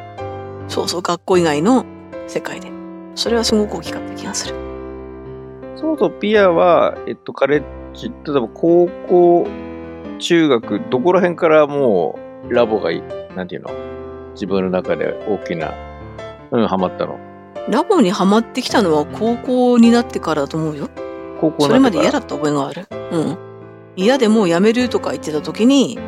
[0.68, 1.86] そうそう、学校以外の
[2.26, 2.70] 世界で。
[3.14, 4.54] それはすごく大きかった気がする。
[5.76, 7.62] そうそう、ピアは、えっと、カレッ
[7.94, 9.46] ジ、例えば高校、
[10.18, 13.02] 中学、どこら辺からもうラボがいい、
[13.34, 13.70] なんていうの？
[14.34, 15.72] 自分の中で大きな、
[16.50, 17.18] うん、ハマったの？
[17.68, 20.88] ラボにハマってきたのは高校になってからだと思うよ。
[21.40, 22.20] 高校それまで嫌だ。
[22.20, 22.86] だった覚えがある。
[23.12, 23.38] うん。
[23.96, 25.98] 嫌でもう辞めるとか言ってた時に、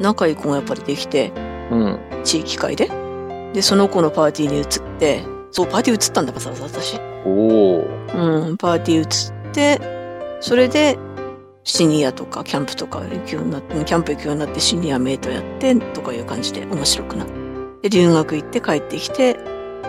[0.00, 1.32] 仲いい子がやっぱりできて、
[1.70, 2.00] うん。
[2.24, 2.90] 地域会で。
[3.52, 4.64] で、その子のパーティーに移っ
[4.98, 6.98] て、そう、パーティー移ったんだからさ、私。
[7.24, 7.88] おお。
[8.14, 9.80] うん、パーティー移って、
[10.40, 10.98] それで、
[11.64, 17.88] シニアとかキャンプとか行くようになって、キャンプ行くようになってシニアメイトやってとかいう感じで面白くなって。
[17.88, 19.36] で、留学行って帰ってきて、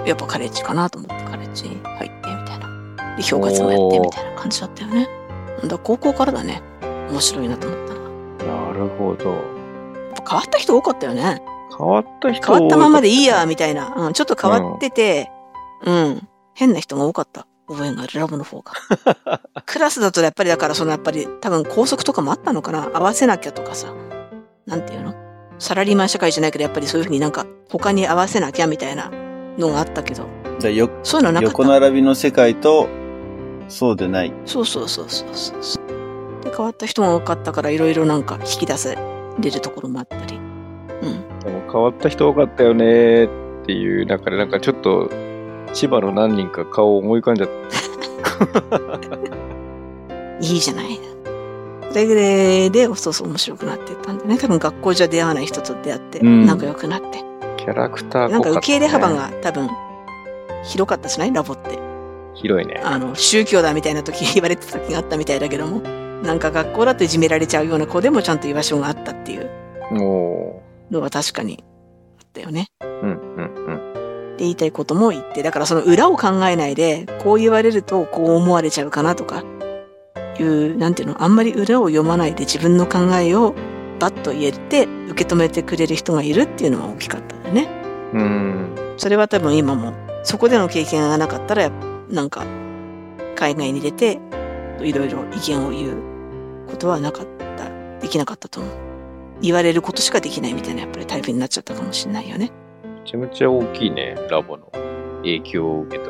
[0.06, 3.16] やっぱカレッジかなと思ってカレッジに入ってみたいな。
[3.18, 5.08] で、評価もやってみたいな感じだったよね。
[5.62, 6.62] だから高校からだね。
[7.10, 8.72] 面白いなと思ったな。
[8.72, 9.36] なるほど。
[10.28, 11.42] 変わった人多かったよね。
[11.78, 13.40] 変わった人変わったままでいいや。
[13.40, 13.94] や、みたいな。
[13.96, 15.30] うん、ちょっと変わってて、
[15.84, 17.48] うん、変な人が多かった。
[17.68, 18.74] 覚えがある、ラボの方が。
[19.66, 23.94] クラスだとやっぱりだから、そのやっぱり多分校則とかもあったのかな合わせなきゃとかさ。
[24.66, 25.14] なんていうの？
[25.60, 29.12] サラリーマン社会じゃないけど、やっぱりそういうふうになんか他に合わせなきゃみたいな
[29.58, 30.26] のがあったけど、
[30.60, 31.52] じゃあよそういうのなかった。
[31.52, 32.88] 横並びの世界と、
[33.68, 34.34] そうでない。
[34.46, 36.44] そうそうそうそうそうそう。
[36.44, 38.98] で、変わった人が多かったから、いろいろなんか引き出せ
[39.40, 40.38] れるところもあったり。
[40.38, 41.40] うん。
[41.40, 43.28] でも変わった人多かったよねっ
[43.66, 45.10] ていう中で、なんかちょっと、
[45.74, 47.56] 千葉の何人か顔を思い浮かんじゃった。
[50.40, 51.00] いいじゃない。
[51.90, 54.38] それで、で、そうそう面白くなってったんでね。
[54.38, 57.24] 多分学校じゃ出会わない人と出会って、うん仲良くなって。
[57.58, 59.70] キャラクターなんか受け入れ幅がが多分、
[60.64, 61.34] 広かったしない？
[61.34, 61.80] ラボって。
[62.34, 62.82] 広いね。
[62.84, 65.82] あの、宗教だみたいな時言われてた時があったみたいだけども。
[66.16, 69.50] なんか学校だといじめられちゃうような子でもちゃんと居場所があったっていう
[69.92, 71.64] おのは確かに
[72.18, 72.68] あったよね。
[72.80, 73.85] ーうんうんうん。
[74.36, 79.44] で言いたいことも言って、だからその裏を考えないで、こう言われるとこう思われちゃうかなとか、
[80.40, 83.56] いう、なんていうの、あんまり裏を読まないで自分の考えを
[84.00, 87.70] バッと言えて受け止めてくれる人がいるっていうのは大きかったんだよね。
[88.14, 88.76] うん。
[88.98, 91.72] それは多分今も、そこでの経験がなかったら、
[92.10, 92.46] なんか、
[93.36, 94.20] 海外に出て、
[94.82, 95.98] いろいろ意見を言う
[96.70, 97.28] ことはなかっ
[97.58, 98.74] た、できなかったと思う。
[99.42, 102.52] 言われることしかできないみたいな、やっぱりタイプになっちゃったかもしれないよね。
[103.06, 104.66] めちゃめちゃ大きいね、ラボの
[105.18, 106.10] 影響を受けた。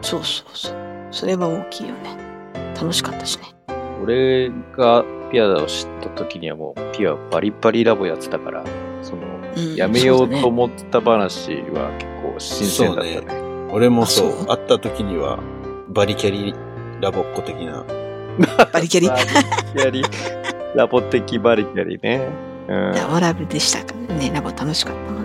[0.00, 0.74] そうそうそう。
[1.10, 2.16] それは大きいよね。
[2.74, 3.44] 楽しかったしね。
[4.02, 8.64] 俺がピアを知った時にはもうピアバリバリラボやってたから、
[9.02, 9.22] その、
[9.56, 13.68] うんやめよそうと思ってた話は結構新鮮だったね。
[13.70, 14.46] 俺もそう、あそう？
[14.46, 15.38] 会った時には、
[15.90, 16.54] バリキャリ
[17.02, 17.84] ラボっ子的な。
[18.72, 19.08] バリキャリ？
[19.08, 20.02] バリキャリ、
[20.74, 22.26] ラボ的バリキャリね。
[22.68, 24.30] ラボラブでしたからね。
[24.34, 25.23] ラボ楽しかったもんね。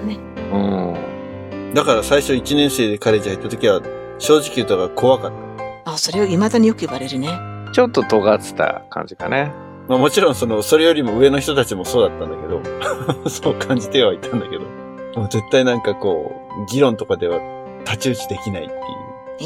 [0.51, 0.93] うん。
[0.93, 1.73] うん。
[1.73, 3.81] だから最初1年生でカレッジ入った時は、
[4.17, 5.31] 正直言うと怖かっ
[5.85, 5.91] た。
[5.93, 7.29] あ、それを未だによく言われるね。
[7.73, 9.51] ちょっと尖ってた感じかね。
[9.87, 12.61] まあもちろんその、それよりも上の人たちもそうだったんだけど、
[13.29, 14.63] そう感じてはいたんだけど、
[15.13, 16.31] でも絶対なんかこ
[16.67, 17.39] う、議論とかでは
[17.79, 18.79] 太刀打ちできないっていう。
[19.41, 19.45] え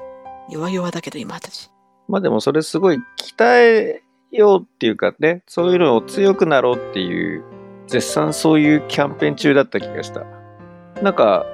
[0.00, 0.04] え
[0.50, 1.70] 弱々だけど今私。
[2.08, 7.44] まあでもそれすごい鍛えようっていうかね、そういうのを強くなろうっていう、
[7.86, 10.24] 絶賛そういうキャンペーン中だった気がした。
[11.02, 11.46] なんか、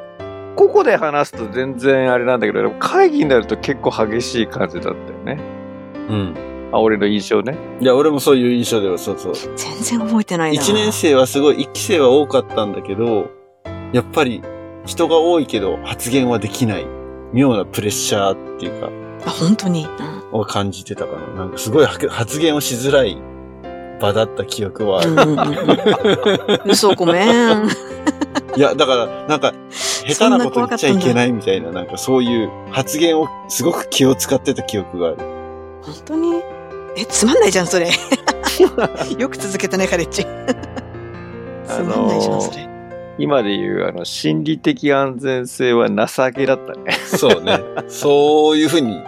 [0.57, 5.43] 個々で話すと全然あれなんだけど、でも会議になると結構激しい感じだったよね。
[6.09, 6.71] うん。
[6.73, 7.57] あ、俺の印象ね。
[7.81, 9.35] いや、俺もそういう印象では、そうそう。
[9.57, 10.63] 全然覚えてないな。
[10.63, 13.31] 1年生はすごい、1期生は多かったんだけど、
[13.93, 14.43] やっぱり
[14.87, 16.87] 人が多いけど発言はできない。
[17.33, 18.89] 妙なプレッシャーっていうか、
[19.27, 19.87] あ、本当に？
[20.33, 20.41] うん。
[20.41, 21.45] を感じてたかな。
[21.45, 23.17] なんかすごいは発言をしづらい
[24.01, 25.11] 場だった記憶はある。
[25.13, 27.69] うん、嘘ごめん。
[28.57, 35.17] いや、だから、なんか、下手なこと言っちゃいけないみたいな、なんかそういう発言をすごく気を使ってた記憶がある。
[35.83, 36.43] 本当に？
[36.97, 37.89] え、つまんないじゃん、それ。
[39.19, 40.23] よく続けたね、カレッジ。
[41.67, 42.69] つまんないじゃん、それ。
[43.19, 46.93] 今で言う、あの、心理的安全性は情けだったね。
[46.93, 47.61] そうね。
[47.89, 49.03] そういうふうに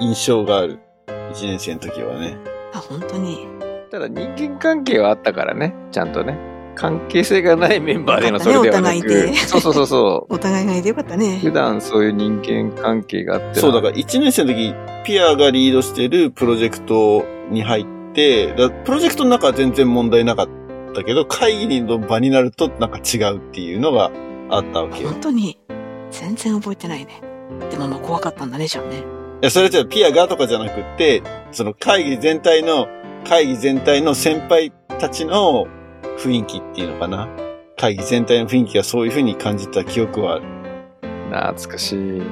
[0.00, 0.78] 印象がある。
[1.08, 2.38] 1年生の時はね。
[2.72, 3.46] あ、本当に。
[3.90, 6.38] ただ人間関係はあったからね、ちゃんとね。
[6.76, 10.32] 関係性がないメンバーでのそれではなく、ねお互いでそうそうそうそう。
[10.34, 11.38] お互いがいてよかったね。
[11.42, 14.74] 普段そういう人間関係があってそう、だから1年生の時、
[15.04, 20.48] ピアがリードしてるプロジェクトに入って、だプロジェクトの中は全然問題なかっ
[20.94, 24.10] たけど、会議の場になるとなんか違うっていうのが
[24.50, 25.08] あったわけよ。
[25.08, 25.58] い本当に。
[26.10, 27.20] 全然覚えてないね。
[27.70, 29.02] でもまあ怖かったんだね、じゃあね。
[29.40, 31.22] や、それじゃピアがとかじゃなくって、
[31.52, 32.88] その会議全体の、
[33.24, 35.66] 会議全体の先輩たちの
[36.18, 37.28] 雰囲気っていうのかな？
[37.76, 40.44] 会議全体の雰囲気がそういう風に感じた記憶はある。
[41.30, 42.22] 懐かしい。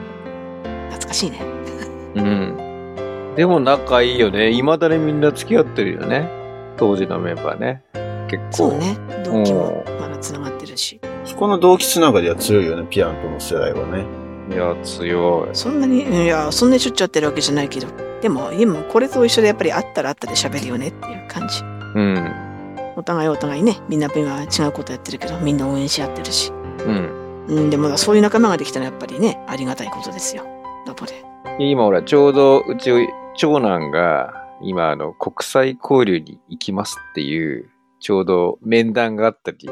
[0.90, 1.40] 懐かしいね。
[2.16, 3.34] うん。
[3.36, 4.52] でも仲いいよね。
[4.52, 6.28] 未だにみんな付き合ってるよね。
[6.76, 7.82] 当時のメンバーね。
[8.28, 8.52] 結構。
[8.52, 8.96] そうね。
[9.24, 11.00] 同期もまだ繋がってるし。
[11.24, 14.04] そこの同期つながりは強いよね、ピアノとの世代はね。
[14.50, 15.48] いや、強い。
[15.52, 17.86] そんなに、いや、そんなにしょっちゅう会ってるわけじゃないけど。
[18.20, 21.60] でも、今これと一緒でやっぱり会ったら会ったで喋るよねっていう感じ。
[21.62, 21.64] う
[22.00, 22.53] ん。
[22.96, 26.52] お互いお互いね、みんな今違うことやってるけど、みんな応援し合ってるし。
[26.52, 27.24] うん。
[27.46, 30.44] うん、でもそういう仲間ができたらやっぱりね、ありがたいことですよ。
[30.86, 31.24] ラボで。
[31.58, 32.90] 今ほら、ちょうどうち
[33.36, 37.68] 長男が今あの国際交流に行きますっていう
[38.00, 39.68] ちょうど面談があったり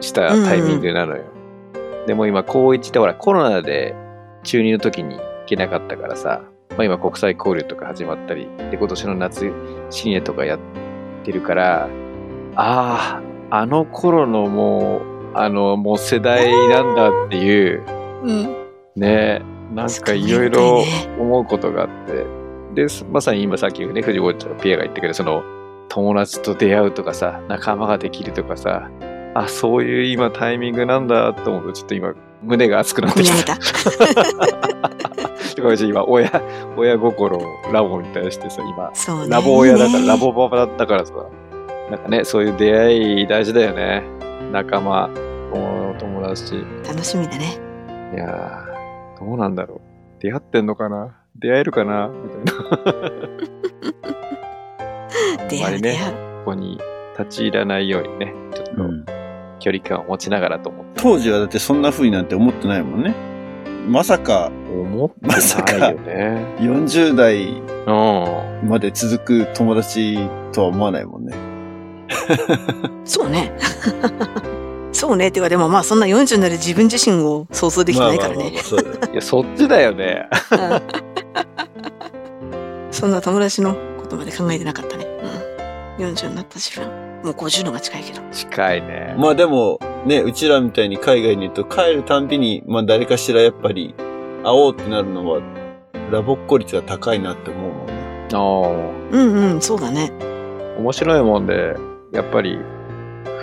[0.00, 1.24] したタイミングなのよ。
[2.06, 3.94] でも今高1ってほらコロナで
[4.44, 9.52] 中2の時に行けなかったからさ、まあ、今国際交流とか始まったりで今年の夏
[9.90, 10.58] シニアとかやっ
[11.24, 11.88] てるから、
[12.60, 15.00] ああ、あの頃のも
[15.32, 17.84] う、あの、もう世代なんだっていう、
[18.24, 18.56] うん。
[18.96, 19.42] ね、
[19.72, 20.82] なんかいろいろ
[21.20, 22.26] 思うことがあって、
[22.74, 25.44] で、すまさに今さっきね、藤子ちゃん、ピエが言ったけど、その、
[25.88, 28.90] 友達と出会うとかさ、仲間ができるとかさ、
[29.34, 33.54] あ、そういう今タイミングなんだと思うと、ちょっと今、胸が熱くなってきた。
[33.54, 33.56] た。
[35.54, 36.42] とか今、親、
[36.76, 37.42] 親心を
[37.72, 39.30] ラボに対してさ、今、ね。
[39.30, 41.12] ラボ親だから、ラボパパだったからさ、
[41.90, 44.02] なんかね、そういう出会い大事だよね。
[44.52, 45.08] 仲間、
[45.52, 46.64] 友友達。
[46.86, 47.58] 楽しみだね。
[48.14, 49.80] いやー、どうなんだろう。
[50.20, 51.16] 出会ってんのかな？
[51.36, 52.08] 出会えるかな？
[52.08, 53.10] みたいな。
[55.48, 56.14] 出会う、ね、出会う。
[56.14, 56.78] ここに
[57.18, 59.04] 立ち入らないようにね、ちょっとうん
[59.58, 61.00] 距離感を持ちながらと思って。
[61.02, 63.14] 当時はだってそんな風になんて思ってないもんね。
[63.88, 66.44] まさか思ってまさかないよね。
[66.58, 68.68] 40代うん。
[68.68, 70.18] まで続く友達
[70.52, 71.34] とは思わないもんね。
[73.04, 73.52] そうね。
[74.92, 75.28] そうね。
[75.28, 78.52] っていうか、でもまあそんな40になる自分自身を想像できてないからね。
[79.12, 80.28] いや、そっちだよね。
[80.50, 80.54] う
[81.04, 81.08] ん
[82.98, 85.06] そんな友達のことまで考えてなかったね。
[85.98, 86.06] うん。
[86.06, 86.88] 40になった自分。
[87.22, 88.20] もう50のが近いけど。
[88.32, 89.14] 近いね。
[89.16, 93.94] まあでも、ね、うちらみたいに海外にいると帰るたんびに、まあ誰かしらやっぱり
[94.42, 95.40] 会おうってなるのは、
[96.10, 97.94] ラボっ子率が高いなって思うもんね。
[98.32, 100.12] あうんうん、そうだね。
[100.76, 101.76] あ、面白いもんで、
[102.12, 102.58] やっぱり、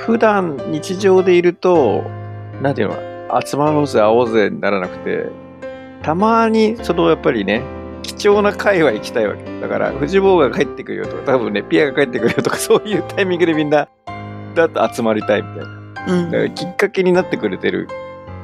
[0.06, 2.04] 普段日常でいると、
[2.62, 5.30] なんていうの集まろうぜ、会おうぜにならなくて、
[6.02, 7.64] たまに、そのやっぱりね、
[8.04, 9.60] 貴重な会は行きたいわけ。
[9.60, 13.88] だから、藤坊が帰ってくるよとか、多分ね、ピアが帰ってくるよとか、そういうタイミングでみんな、
[14.54, 15.86] だと集まりたいみたいな。
[16.08, 17.88] うんだからきっかけになってくれてる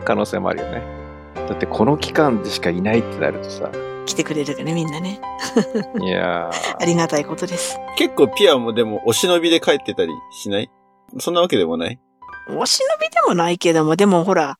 [0.04, 0.82] 可能性もあるよね。
[1.48, 3.70] だってこの期間でしかいないってなるとさ、
[4.06, 5.20] 来てくれるからね、みんなね。
[6.02, 7.80] いやありがたいことです。
[7.98, 10.70] 結構ピアもでもお忍びで帰ってたりしない？
[11.20, 12.00] そんなわけでもない？
[12.50, 14.58] お忍びでもないけども、でもほら、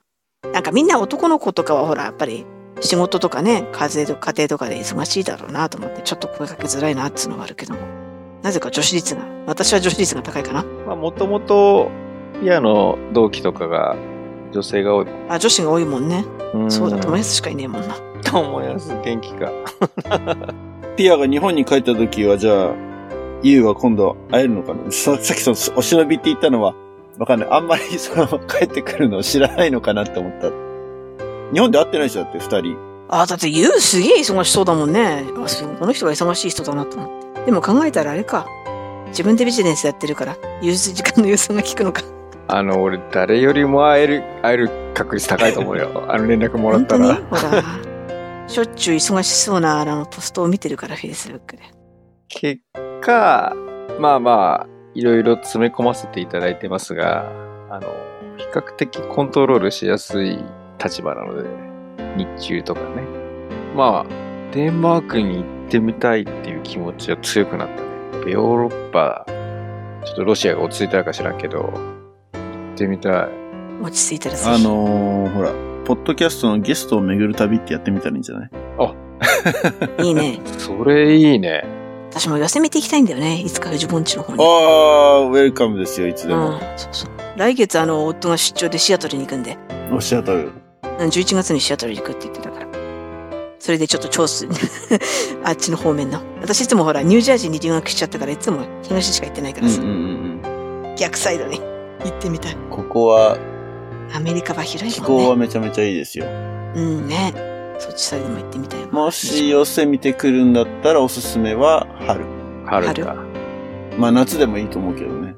[0.54, 2.46] なんかみんな男の子とかはほら、やっぱり
[2.80, 7.80] 仕事とかね、家庭と家庭とかで忙しいだろうなと思って、ちょっと声かけづらいなっていうのがあるけども。
[8.42, 10.64] なぜか女子率が、私は女子率が高いかな。
[10.64, 11.92] ー、まあもともと
[12.42, 13.96] ピアの同期とかが
[14.52, 15.08] 女性が多い。
[15.30, 16.26] あ、女子が多いもんね。
[16.58, 17.96] んそうだ、友達しかいねえもんな。
[18.22, 19.52] 友安元気か。
[20.96, 22.76] ピアが日本に帰った時は、じゃあ、
[23.44, 24.92] ユウは今度会えるのかな？
[24.92, 26.76] そさっきそのお忍びって言ったのは、
[27.18, 27.50] わかんない。
[27.50, 30.50] あんまりその帰ってくるのを知らないのかなって思った。
[31.54, 32.78] 日本で会ってない人だって二人。
[33.10, 35.26] あ、だってユウすげえ忙しそうだもんね。
[35.34, 35.42] こ
[35.86, 37.46] の人が忙しい人だなと思って。
[37.48, 38.46] でも考えたらあれか。
[39.08, 42.04] 自分でビジネスやってるから、融通時間の融通が効くのか。
[42.48, 46.06] あの、俺誰よりも会える、会える確率高いと思うよ。
[46.08, 47.22] あの連絡もらった本当に？
[47.32, 47.38] ら。
[47.40, 47.64] ほら、
[48.48, 51.64] しょっちゅう忙しそうなあのポストを見てるから、フェイスブックで。
[52.28, 52.62] 結
[53.02, 53.54] 果、
[54.00, 57.30] まあまあ、いろいろ詰め込ませていただいてますが、
[57.70, 57.88] あの、
[58.38, 60.40] 比較的コントロールしやすい
[60.84, 61.50] 立場なので、
[62.18, 63.04] 日中とかね。
[63.76, 67.76] まあ、デンマークに行ってみたいっていう気持ちは強くなった
[68.26, 68.32] ね。
[68.32, 69.26] ヨーロッパ、
[70.06, 71.60] ちょっとロシアが落ち着いたか知らんけど、
[72.34, 73.30] 行ってみたい。
[73.82, 74.64] 落ち着いたらぜあひ。
[74.64, 75.52] のー、ほら、
[75.86, 80.08] ポッドキャストのゲストを巡る旅ってやってみたらいいんじゃない？
[80.08, 80.40] いいね。
[80.58, 81.64] それいいね。
[82.12, 83.40] 私も寄せ見ていきたいんだよね。
[83.42, 84.44] いつか自分家の方に。
[84.44, 87.10] ああ、ウェルカムですよ、いつでうんも。、そうそう。
[87.38, 89.58] 来月、あの、夫が出張でシアトルに行くんで、
[89.94, 90.38] おっしゃったよ。
[90.40, 90.52] うん
[91.10, 92.68] 11月にシアトルに行くって言ってたから。
[93.60, 94.48] それでちょっと調子、
[95.44, 96.20] あっちの方面の。
[96.42, 100.00] 私いつもほら、ニュージャージーに留学しちゃったから、いつも東しか行ってないからさ、うんうんうん
[100.90, 100.96] うん。
[100.98, 102.58] 逆サイドに行ってみたい。
[102.70, 103.38] ここは、
[104.14, 105.24] アメリカは広い気もんね。
[105.24, 106.26] 候はめちゃめちゃいいですよ。
[106.26, 107.34] うんね。
[107.80, 108.88] そっちサイドも行ってみたいわ。
[108.92, 112.26] もし寄せ見てくるんだったらおすすめは春。
[112.66, 113.16] 春か。
[113.98, 115.36] まあ夏でもいいと思うけどね。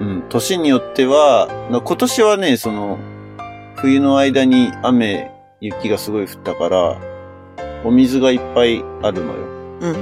[0.00, 0.24] うん。
[0.28, 2.98] 年によっては、な今年はね、その、
[3.76, 7.00] 冬の間に雨、雪がすごい降ったから、
[7.84, 9.38] お水がいっぱいあるのよ。
[9.80, 9.94] うん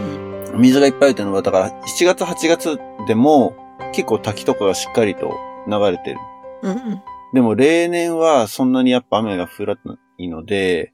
[0.48, 0.54] うん。
[0.54, 3.54] お水がいっぱいあるっていうのは、だから7月8月でも
[3.92, 5.34] 結構滝とかがしっかりと
[5.66, 6.18] 流れてる。
[6.62, 7.02] うんうん。
[7.32, 10.92] でも例年はそんなにやっぱ雨が降らないので、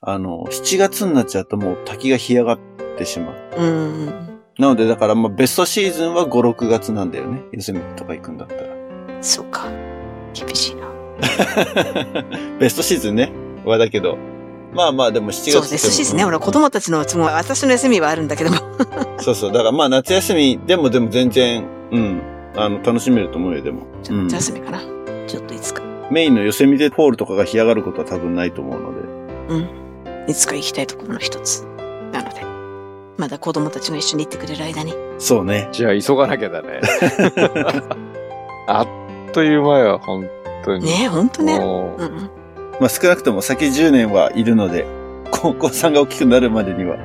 [0.00, 2.58] あの、7月になっちゃうともう滝が干上がっ
[2.96, 3.36] てしまう。
[3.56, 4.34] うんうん。
[4.58, 7.42] なのでだからまあベストシーズンは5、6月なんだよね。
[7.52, 8.62] ヨセミテとか行くんだったら。
[9.20, 9.68] そうか。
[10.32, 10.88] 厳しいな。
[12.60, 13.32] ベストシーズンね。
[13.64, 14.16] はだけど。
[14.72, 16.24] まあまあでも7月そうですしですね。
[16.24, 18.56] ほら、子供たちの都合、私の休みはあるんだけども。
[19.18, 19.52] そうそう。
[19.52, 22.22] だからまあ夏休みでもでも全然、うん。
[22.56, 23.86] あの、楽しめると思うよ、でも。
[24.02, 24.93] 夏休みかな。
[25.26, 25.82] ちょっといつか。
[26.10, 29.54] メインのヨセミテホールとかが干上がることは多分ないと思うので。
[29.54, 29.58] う
[30.26, 30.30] ん。
[30.30, 31.64] いつか行きたいところの一つ。
[32.12, 32.42] なので。
[33.16, 34.94] まだ子供たちが一緒に行ってくれる間に。
[35.18, 35.68] そうね。
[35.72, 36.80] じゃあ急がなきゃだね。
[38.66, 40.28] あっという間よ、本
[40.64, 40.84] 当に。
[40.84, 41.54] ねえ、ほんとね。
[41.56, 42.30] うんうん。
[42.80, 44.86] まあ少なくとも先10年はいるので、
[45.30, 46.96] 高校 さんが大きくなるまでには、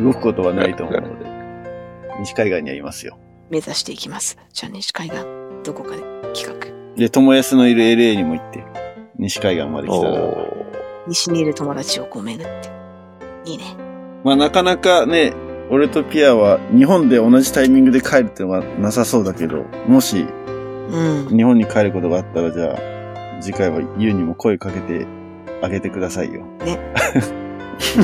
[0.00, 1.26] 動くことはないと思うので、
[2.20, 3.18] 西海岸にはいますよ。
[3.50, 4.36] 目指していきます。
[4.52, 5.20] じゃあ西海岸、
[5.64, 6.02] どこかで
[6.34, 6.75] 企画。
[6.96, 8.64] で、友安のいる LA にも行って、
[9.18, 10.66] 西海岸まで来たら、お
[11.06, 12.70] 西にいる友達をこう巡って。
[13.50, 13.64] いいね。
[14.24, 15.32] まあなかなかね、
[15.70, 20.26] 俺とピアは日本で同じタイミングで帰るってのはなさそうだけど、もし
[20.90, 21.36] うん。
[21.36, 25.06] 日本に帰ることがあったら、じゃあ、次回はユウにも声かけて
[25.62, 26.44] あげてくださいよ。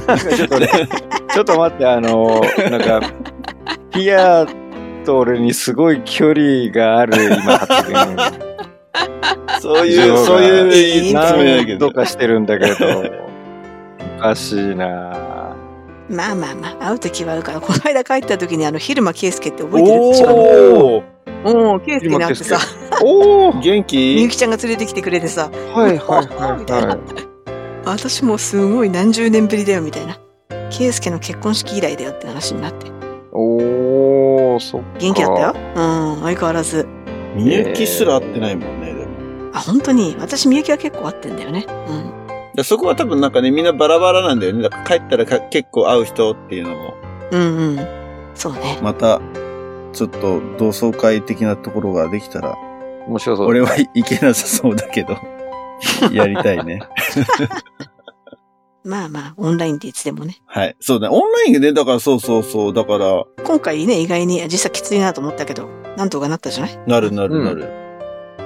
[0.07, 0.69] なんかちょっとね、
[1.33, 2.41] ちょっと待って、あの、
[2.71, 3.01] なんか、
[3.91, 4.47] ピア
[5.05, 8.52] と俺にすごい距離がある今発言。
[9.63, 11.93] そういいうう、そうういう何度。
[11.93, 12.75] かしてるんだけど、
[14.19, 15.57] おかしいな
[16.09, 20.15] まあまあまあ、会うときは会うから、この間帰った時にあの、昼間圭介って覚えてる？
[20.15, 20.43] しかも。
[20.97, 21.05] おー
[21.45, 22.59] おお、圭介に会ってさ、
[23.03, 23.67] おお元み
[24.23, 27.25] ゆ気きちゃんが連れてきてくれてさ、はいはいみたいなはいはい。
[27.85, 30.19] 私もすごい何十年ぶりだよみたいな。
[30.71, 32.91] 圭介の結婚式以来だよって話になって。
[33.33, 34.89] おおそっか。
[34.99, 35.55] 元気だったよ？
[35.55, 35.59] う
[36.19, 36.87] ん、相変わらず。
[37.35, 38.82] みゆきすら会ってないもん。
[39.53, 40.17] あ、本当に？
[40.19, 41.67] 私、みゆきは結構会ってんだよね。
[41.89, 42.13] うん。
[42.55, 44.63] でそこは多分なんかね、みんなバラバラなんだよね。
[44.63, 46.95] だから帰ったらか結構会う人っていうのも、
[47.31, 47.87] うんうん。
[48.35, 48.79] そうね。
[48.83, 49.21] また、
[49.93, 52.57] ちょっと同窓会的なところができたら、
[53.09, 53.47] 面白そう。
[53.47, 55.17] 俺は行けなさそうだけど、
[56.13, 56.81] やりたいね。
[58.85, 60.39] まあまあ、オンラインでいつでもね。
[60.47, 60.77] はい。
[60.81, 61.17] そうだね。
[61.17, 62.75] オンラインで、だからそうそうそう。
[62.75, 66.79] だから、今回ね、意外に実際きついなと思ったけど、なんとかなったじゃない？
[66.89, 67.63] なるなるなる。
[67.63, 67.82] そ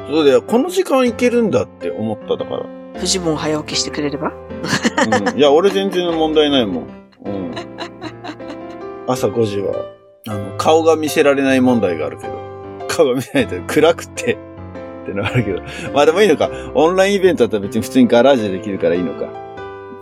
[0.09, 0.43] うだよ。
[0.43, 2.67] この時間行けるんだって思っただから。
[2.99, 4.33] フジボン早起きしてくれれば？
[5.31, 6.87] うん、いや、俺全然問題ないもん。
[7.25, 7.55] うん。
[9.07, 9.75] 朝5時は、
[10.29, 12.33] あの、顔が見せられない問題があるけど。
[12.89, 14.35] 顔が見せないと暗くて、
[15.03, 15.63] ってのがあるけど。
[15.93, 16.51] まあでもいいのか。
[16.75, 19.29] オンラインイベントだったら別に普通にガラージでできるからいいのか。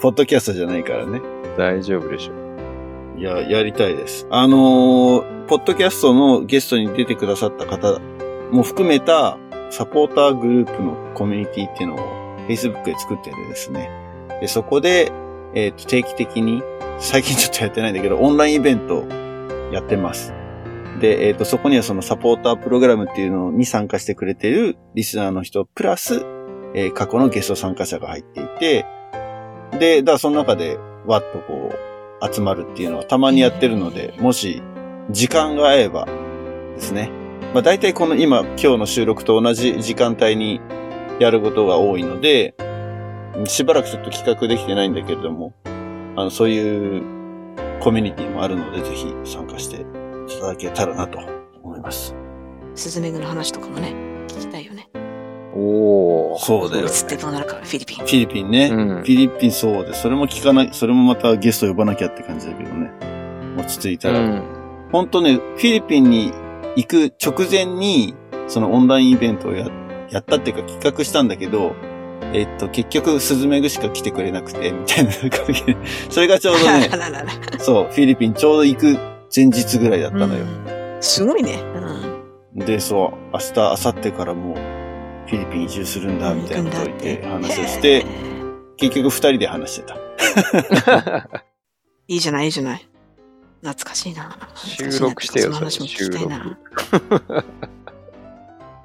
[0.01, 1.21] ポッドキャストじゃないからね。
[1.59, 2.33] 大丈夫でしょ。
[3.19, 4.27] いや、やりたいです。
[4.31, 7.99] あのーポッドキャストのゲストに出てくださった方
[8.51, 9.37] も含めた
[9.77, 11.99] サポーターグループのコミュニティっていうのを
[12.47, 13.91] Facebook で作っててですね。
[14.41, 15.11] で、そこで、
[15.57, 16.63] えっ、と、定期的に、
[17.01, 19.05] 最近ちょっとやってないんだけど、オンラインイベント
[19.73, 20.33] やってます。
[21.01, 26.25] で、えっ、と、そこにはそのサポータープログラムっていうのに参加してくれてるリスナーの人、プラス、
[26.77, 28.87] えー過去のゲスト参加者が入っていて、
[29.77, 31.73] で、だからその中で、わっとこ
[32.23, 34.63] う、集まるっていうのはたまにやってるので、もし、
[35.11, 36.07] 時間が合えば
[36.77, 37.24] ですね。
[37.55, 40.61] まあ大体この今、今日の収録と同じ時間帯に
[41.21, 42.57] やることが多いので、
[43.47, 45.55] しばらくちょっと企画できてないんだけれども、
[46.17, 47.03] あの、そういう
[47.79, 51.21] コミュニティもあるので、ぜひ参加していただけたらなと
[51.63, 52.17] 思います。
[52.75, 53.95] スズメグの話とかもね、
[54.27, 54.89] 聞きたいよね。
[55.55, 56.39] おお。
[56.41, 58.05] そうだよいつってどうなるか、フィリピンフ。
[58.05, 58.71] ィリピンね。
[58.73, 62.91] うんフィリピンそうで、それも聞かない、それもまたゲスト呼ばなきゃって感じだけどね。
[63.57, 64.19] 落ち着いたら。
[64.19, 64.43] うん。
[64.91, 66.33] 本当ね、フィリピンに
[66.77, 68.15] 行く直前に、
[68.49, 69.69] そのオンラインイベントをや、
[70.11, 71.75] やったっていうか企画したんだけど、
[72.33, 75.77] えっと、結局、スズメグしか来てくれなくて、みたいな感じで。
[76.11, 76.91] それがちょうどね
[77.59, 78.99] そう、フィリピンちょうど行く
[79.35, 80.45] 前日ぐらいだったのよ。
[80.45, 81.63] うんすごいね。
[82.55, 82.65] うん。
[82.65, 84.57] で、そう、明日、明後日からもう、
[85.27, 88.05] フィリピン移住するんだ、みたいなことを言って話をして
[88.77, 91.29] 結局二人で話してた。
[92.09, 92.89] いいじゃない、いいじゃない。
[93.65, 94.37] 懐かしいな。
[94.55, 96.59] 収録してよその話も聞きたいな。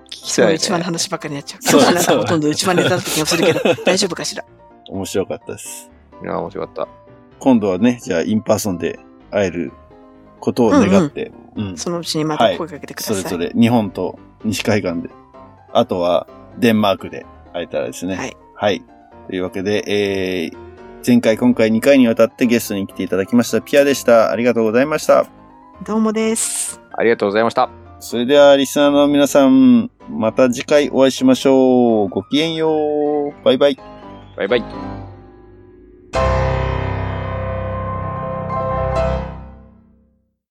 [0.06, 0.32] 聞き。
[0.32, 1.62] その一番の話ばっかりになっちゃう。
[1.62, 4.46] そうなんかほとんど内番ネタだった気がするけど、 大丈夫かしら？
[4.88, 5.92] 面白かったです。
[6.24, 6.88] いや、面白かった。
[7.40, 9.00] 今度はね、じゃあ、 in personで
[9.32, 9.72] 会える
[10.40, 13.16] ことを願って、うんそのうちにまた声かけてください。
[13.18, 15.10] それぞれ日本と西海岸で、
[15.74, 16.26] あとは
[16.58, 18.16] デンマークで会えたらですね。
[18.16, 18.38] はい。
[18.56, 18.82] はい。
[19.28, 20.58] というわけで、えー、
[21.06, 24.32] 前回、今回2回にわたってゲストに来ていただきましたピアでした。
[24.32, 25.26] ありがとうございました。
[25.86, 26.82] どうもです。
[26.92, 27.70] ありがとうございました。
[28.00, 32.10] それでは、リスナーの皆さん、また次回お会いしましょう。
[32.10, 33.46] ごきげんよう。
[33.46, 33.78] バイバイ。
[34.36, 36.49] バイバイ。